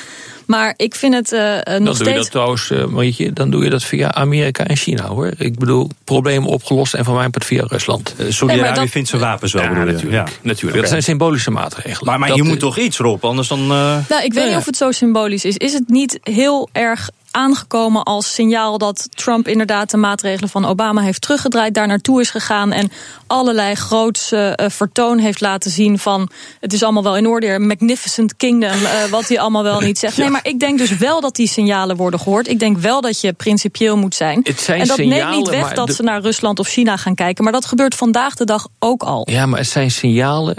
Maar 0.45 0.73
ik 0.77 0.95
vind 0.95 1.13
het 1.13 1.31
eh, 1.31 1.57
eh, 1.57 1.63
Dan 1.65 1.83
nog 1.83 1.97
doe 1.97 2.05
je 2.05 2.11
steeds. 2.11 2.15
dat 2.23 2.31
trouwens, 2.31 2.69
eh, 2.71 2.85
Marietje, 2.85 3.33
dan 3.33 3.49
doe 3.49 3.63
je 3.63 3.69
dat 3.69 3.83
via 3.83 4.13
Amerika 4.13 4.65
en 4.65 4.75
China 4.75 5.07
hoor. 5.07 5.31
Ik 5.37 5.59
bedoel, 5.59 5.89
problemen 6.03 6.49
opgelost 6.49 6.93
en 6.93 7.05
van 7.05 7.15
mijn 7.15 7.31
part 7.31 7.45
via 7.45 7.63
Rusland. 7.67 8.15
Saudi-Arabië 8.29 8.79
dat- 8.79 8.89
vindt 8.89 9.09
zijn 9.09 9.21
wapens 9.21 9.53
wel, 9.53 9.61
Ja, 9.63 9.69
bedoel 9.69 9.85
je? 9.85 9.91
natuurlijk. 9.91 10.27
Ja. 10.27 10.33
natuurlijk. 10.41 10.79
Dat 10.81 10.89
zijn 10.89 11.03
symbolische 11.03 11.51
maatregelen. 11.51 12.05
Maar, 12.09 12.19
maar 12.19 12.27
Dat, 12.27 12.37
je 12.37 12.43
moet 12.43 12.59
toch 12.59 12.77
iets, 12.77 12.97
Rob, 12.97 13.23
anders 13.25 13.47
dan... 13.47 13.59
eh, 13.59 13.67
Nou, 14.09 14.23
ik 14.23 14.33
weet 14.33 14.47
niet 14.47 14.57
of 14.57 14.65
het 14.65 14.77
zo 14.77 14.91
symbolisch 14.91 15.45
is. 15.45 15.57
Is 15.57 15.73
het 15.73 15.89
niet 15.89 16.19
heel 16.23 16.69
erg 16.71 17.09
aangekomen 17.33 18.03
als 18.03 18.33
signaal 18.33 18.77
dat 18.77 19.07
Trump 19.09 19.47
inderdaad 19.47 19.89
de 19.91 19.97
maatregelen 19.97 20.49
van 20.49 20.65
Obama 20.65 21.01
heeft 21.01 21.21
teruggedraaid, 21.21 21.73
daar 21.73 21.87
naartoe 21.87 22.21
is 22.21 22.29
gegaan 22.29 22.71
en 22.71 22.91
allerlei 23.27 23.75
groots 23.75 24.31
eh, 24.31 24.51
vertoon 24.57 25.17
heeft 25.17 25.41
laten 25.41 25.71
zien 25.71 25.99
van 25.99 26.29
het 26.59 26.73
is 26.73 26.83
allemaal 26.83 27.03
wel 27.03 27.17
in 27.17 27.27
orde, 27.27 27.59
magnificent 27.59 28.35
kingdom, 28.35 28.69
eh, 28.85 29.03
wat 29.09 29.27
hij 29.27 29.39
allemaal 29.39 29.63
wel 29.63 29.79
niet 29.79 29.97
zegt. 29.99 30.17
Nee, 30.23 30.29
maar 30.29 30.45
ik 30.47 30.59
denk 30.59 30.77
dus 30.77 30.97
wel 30.97 31.21
dat 31.21 31.35
die 31.35 31.47
signalen 31.47 31.95
worden 31.95 32.19
gehoord. 32.19 32.47
Ik 32.47 32.59
denk 32.59 32.77
wel 32.77 33.01
dat 33.01 33.21
je 33.21 33.33
principieel 33.33 33.97
moet 33.97 34.15
zijn. 34.15 34.39
Het 34.43 34.59
zijn 34.59 34.81
en 34.81 34.87
dat 34.87 34.97
neemt 34.97 35.11
signalen, 35.11 35.37
niet 35.37 35.49
weg 35.49 35.73
dat 35.73 35.87
de- 35.87 35.93
ze 35.93 36.03
naar 36.03 36.21
Rusland 36.21 36.59
of 36.59 36.67
China 36.67 36.97
gaan 36.97 37.15
kijken, 37.15 37.43
maar 37.43 37.53
dat 37.53 37.65
gebeurt 37.65 37.95
vandaag 37.95 38.35
de 38.35 38.45
dag 38.45 38.67
ook 38.79 39.03
al. 39.03 39.27
Ja, 39.31 39.45
maar 39.45 39.59
het 39.59 39.67
zijn 39.67 39.91
signalen. 39.91 40.55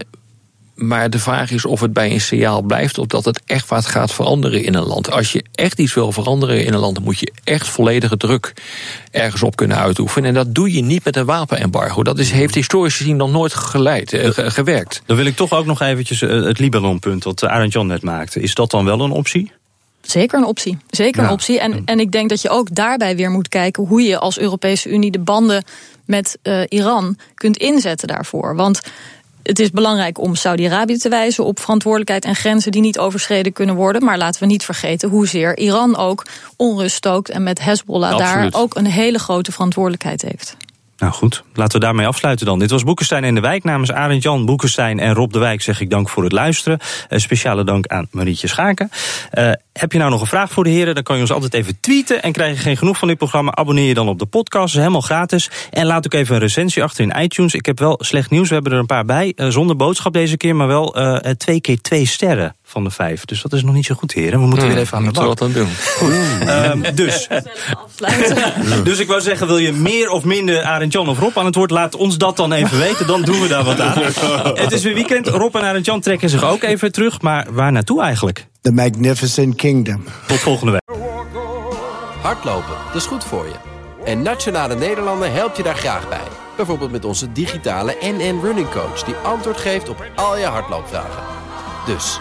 Maar 0.74 1.10
de 1.10 1.18
vraag 1.18 1.50
is 1.50 1.64
of 1.64 1.80
het 1.80 1.92
bij 1.92 2.10
een 2.10 2.20
signaal 2.20 2.62
blijft 2.62 2.98
of 2.98 3.06
dat 3.06 3.24
het 3.24 3.40
echt 3.46 3.68
wat 3.68 3.86
gaat 3.86 4.12
veranderen 4.12 4.64
in 4.64 4.74
een 4.74 4.86
land. 4.86 5.10
Als 5.10 5.32
je 5.32 5.44
echt 5.54 5.78
iets 5.78 5.94
wil 5.94 6.12
veranderen 6.12 6.64
in 6.64 6.72
een 6.72 6.78
land, 6.80 6.94
dan 6.94 7.04
moet 7.04 7.18
je 7.18 7.32
echt 7.44 7.68
volledige 7.68 8.16
druk 8.16 8.52
ergens 9.10 9.42
op 9.42 9.56
kunnen 9.56 9.76
uitoefenen. 9.78 10.28
En 10.28 10.34
dat 10.34 10.54
doe 10.54 10.72
je 10.72 10.82
niet 10.82 11.04
met 11.04 11.16
een 11.16 11.24
wapenembargo. 11.24 12.02
Dat 12.02 12.18
is, 12.18 12.30
heeft 12.30 12.54
historisch 12.54 12.96
gezien 12.96 13.16
nog 13.16 13.30
nooit 13.30 13.54
geleid, 13.54 14.12
eh, 14.12 14.30
ge- 14.30 14.50
gewerkt. 14.50 15.02
Dan 15.06 15.16
wil 15.16 15.26
ik 15.26 15.36
toch 15.36 15.52
ook 15.52 15.66
nog 15.66 15.80
eventjes 15.80 16.22
eh, 16.22 16.42
het 16.44 16.58
Libanon-punt 16.58 17.24
wat 17.24 17.44
Arend 17.44 17.72
Jan 17.72 17.86
net 17.86 18.02
maakte. 18.02 18.40
Is 18.40 18.54
dat 18.54 18.70
dan 18.70 18.84
wel 18.84 19.00
een 19.00 19.10
optie? 19.10 19.52
Zeker 20.02 20.38
een 20.38 20.44
optie. 20.46 20.78
Zeker 20.90 21.20
Ja. 21.20 21.26
een 21.26 21.32
optie. 21.32 21.60
En, 21.60 21.82
en 21.84 22.00
ik 22.00 22.12
denk 22.12 22.28
dat 22.28 22.42
je 22.42 22.48
ook 22.48 22.74
daarbij 22.74 23.16
weer 23.16 23.30
moet 23.30 23.48
kijken 23.48 23.86
hoe 23.86 24.02
je 24.02 24.18
als 24.18 24.38
Europese 24.38 24.88
Unie 24.88 25.10
de 25.10 25.18
banden 25.18 25.64
met 26.04 26.38
eh, 26.42 26.60
Iran 26.68 27.16
kunt 27.34 27.56
inzetten 27.56 28.08
daarvoor. 28.08 28.56
Want 28.56 28.80
het 29.44 29.58
is 29.58 29.70
belangrijk 29.70 30.20
om 30.20 30.34
Saudi-Arabië 30.34 30.96
te 30.96 31.08
wijzen 31.08 31.44
op 31.44 31.60
verantwoordelijkheid 31.60 32.24
en 32.24 32.34
grenzen 32.34 32.72
die 32.72 32.80
niet 32.80 32.98
overschreden 32.98 33.52
kunnen 33.52 33.74
worden. 33.74 34.04
Maar 34.04 34.18
laten 34.18 34.40
we 34.40 34.46
niet 34.46 34.64
vergeten 34.64 35.08
hoezeer 35.08 35.58
Iran 35.58 35.96
ook 35.96 36.26
onrust 36.56 36.96
stookt 36.96 37.30
en 37.30 37.42
met 37.42 37.60
Hezbollah 37.60 38.12
Absoluut. 38.12 38.52
daar 38.52 38.62
ook 38.62 38.74
een 38.74 38.86
hele 38.86 39.18
grote 39.18 39.52
verantwoordelijkheid 39.52 40.22
heeft. 40.22 40.56
Nou 40.96 41.12
goed, 41.12 41.44
laten 41.54 41.80
we 41.80 41.84
daarmee 41.84 42.06
afsluiten 42.06 42.46
dan. 42.46 42.58
Dit 42.58 42.70
was 42.70 42.84
Boekenstein 42.84 43.24
in 43.24 43.34
de 43.34 43.40
Wijk. 43.40 43.64
Namens 43.64 43.92
Arend 43.92 44.22
Jan 44.22 44.46
Boekenstein 44.46 44.98
en 44.98 45.14
Rob 45.14 45.32
de 45.32 45.38
Wijk 45.38 45.62
zeg 45.62 45.80
ik 45.80 45.90
dank 45.90 46.08
voor 46.08 46.22
het 46.22 46.32
luisteren. 46.32 46.78
Een 47.08 47.20
speciale 47.20 47.64
dank 47.64 47.86
aan 47.86 48.08
Marietje 48.10 48.48
Schaken. 48.48 48.90
Uh, 49.32 49.50
heb 49.72 49.92
je 49.92 49.98
nou 49.98 50.10
nog 50.10 50.20
een 50.20 50.26
vraag 50.26 50.50
voor 50.50 50.64
de 50.64 50.70
heren? 50.70 50.94
Dan 50.94 51.02
kan 51.02 51.16
je 51.16 51.22
ons 51.22 51.32
altijd 51.32 51.54
even 51.54 51.80
tweeten. 51.80 52.22
En 52.22 52.32
krijg 52.32 52.56
je 52.56 52.62
geen 52.62 52.76
genoeg 52.76 52.98
van 52.98 53.08
dit 53.08 53.18
programma, 53.18 53.54
abonneer 53.54 53.86
je 53.86 53.94
dan 53.94 54.08
op 54.08 54.18
de 54.18 54.26
podcast. 54.26 54.74
helemaal 54.74 55.00
gratis. 55.00 55.50
En 55.70 55.86
laat 55.86 56.06
ook 56.06 56.14
even 56.14 56.34
een 56.34 56.40
recensie 56.40 56.82
achter 56.82 57.04
in 57.04 57.22
iTunes. 57.22 57.54
Ik 57.54 57.66
heb 57.66 57.78
wel 57.78 57.98
slecht 58.00 58.30
nieuws, 58.30 58.48
we 58.48 58.54
hebben 58.54 58.72
er 58.72 58.78
een 58.78 58.86
paar 58.86 59.04
bij. 59.04 59.32
Uh, 59.36 59.48
zonder 59.48 59.76
boodschap 59.76 60.12
deze 60.12 60.36
keer, 60.36 60.56
maar 60.56 60.66
wel 60.66 60.96
twee 61.36 61.60
keer 61.60 61.80
twee 61.80 62.06
sterren 62.06 62.56
van 62.74 62.84
de 62.84 62.90
vijf. 62.90 63.24
Dus 63.24 63.42
dat 63.42 63.52
is 63.52 63.62
nog 63.62 63.74
niet 63.74 63.86
zo 63.86 63.94
goed, 63.94 64.12
heren. 64.12 64.40
We 64.40 64.46
moeten 64.46 64.64
Hmm, 64.64 64.74
weer 64.74 64.82
even 64.82 64.96
aan 64.96 65.04
de 65.04 65.10
bak. 65.10 65.24
wat 65.26 65.42
aan 65.42 65.52
doen. 65.52 65.68
Goed. 65.96 66.12
Um, 66.48 66.84
dus. 66.94 67.28
dus 68.84 68.98
ik 68.98 69.06
wou 69.08 69.20
zeggen, 69.20 69.46
wil 69.46 69.58
je 69.58 69.72
meer 69.72 70.10
of 70.10 70.24
minder 70.24 70.62
Arend 70.62 70.92
Jan 70.92 71.08
of 71.08 71.18
Rob 71.18 71.38
aan 71.38 71.44
het 71.44 71.54
woord? 71.54 71.70
Laat 71.70 71.94
ons 71.96 72.18
dat 72.18 72.36
dan 72.36 72.52
even 72.52 72.78
weten, 72.78 73.06
dan 73.06 73.22
doen 73.22 73.40
we 73.40 73.48
daar 73.48 73.64
wat 73.64 73.80
aan. 73.80 74.02
het 74.54 74.72
is 74.72 74.82
weer 74.82 74.94
weekend. 74.94 75.26
Rob 75.26 75.54
en 75.56 75.62
Arend 75.62 75.86
Jan 75.86 76.00
trekken 76.00 76.28
zich 76.30 76.44
ook 76.44 76.62
even 76.62 76.92
terug. 76.92 77.20
Maar 77.20 77.46
waar 77.50 77.72
naartoe 77.72 78.02
eigenlijk? 78.02 78.46
The 78.60 78.72
Magnificent 78.72 79.54
Kingdom. 79.56 80.04
Tot 80.26 80.38
volgende 80.38 80.72
week. 80.72 80.82
Hardlopen, 82.22 82.74
dat 82.86 82.94
is 83.02 83.06
goed 83.06 83.24
voor 83.24 83.44
je. 83.44 83.54
En 84.04 84.22
Nationale 84.22 84.74
Nederlanden 84.74 85.32
helpt 85.32 85.56
je 85.56 85.62
daar 85.62 85.76
graag 85.76 86.08
bij. 86.08 86.18
Bijvoorbeeld 86.56 86.90
met 86.90 87.04
onze 87.04 87.32
digitale 87.32 87.96
NN 88.00 88.40
Running 88.42 88.70
Coach... 88.70 89.02
die 89.04 89.14
antwoord 89.14 89.56
geeft 89.56 89.88
op 89.88 90.04
al 90.14 90.38
je 90.38 90.44
hardloopvragen. 90.44 91.22
Dus, 91.86 92.20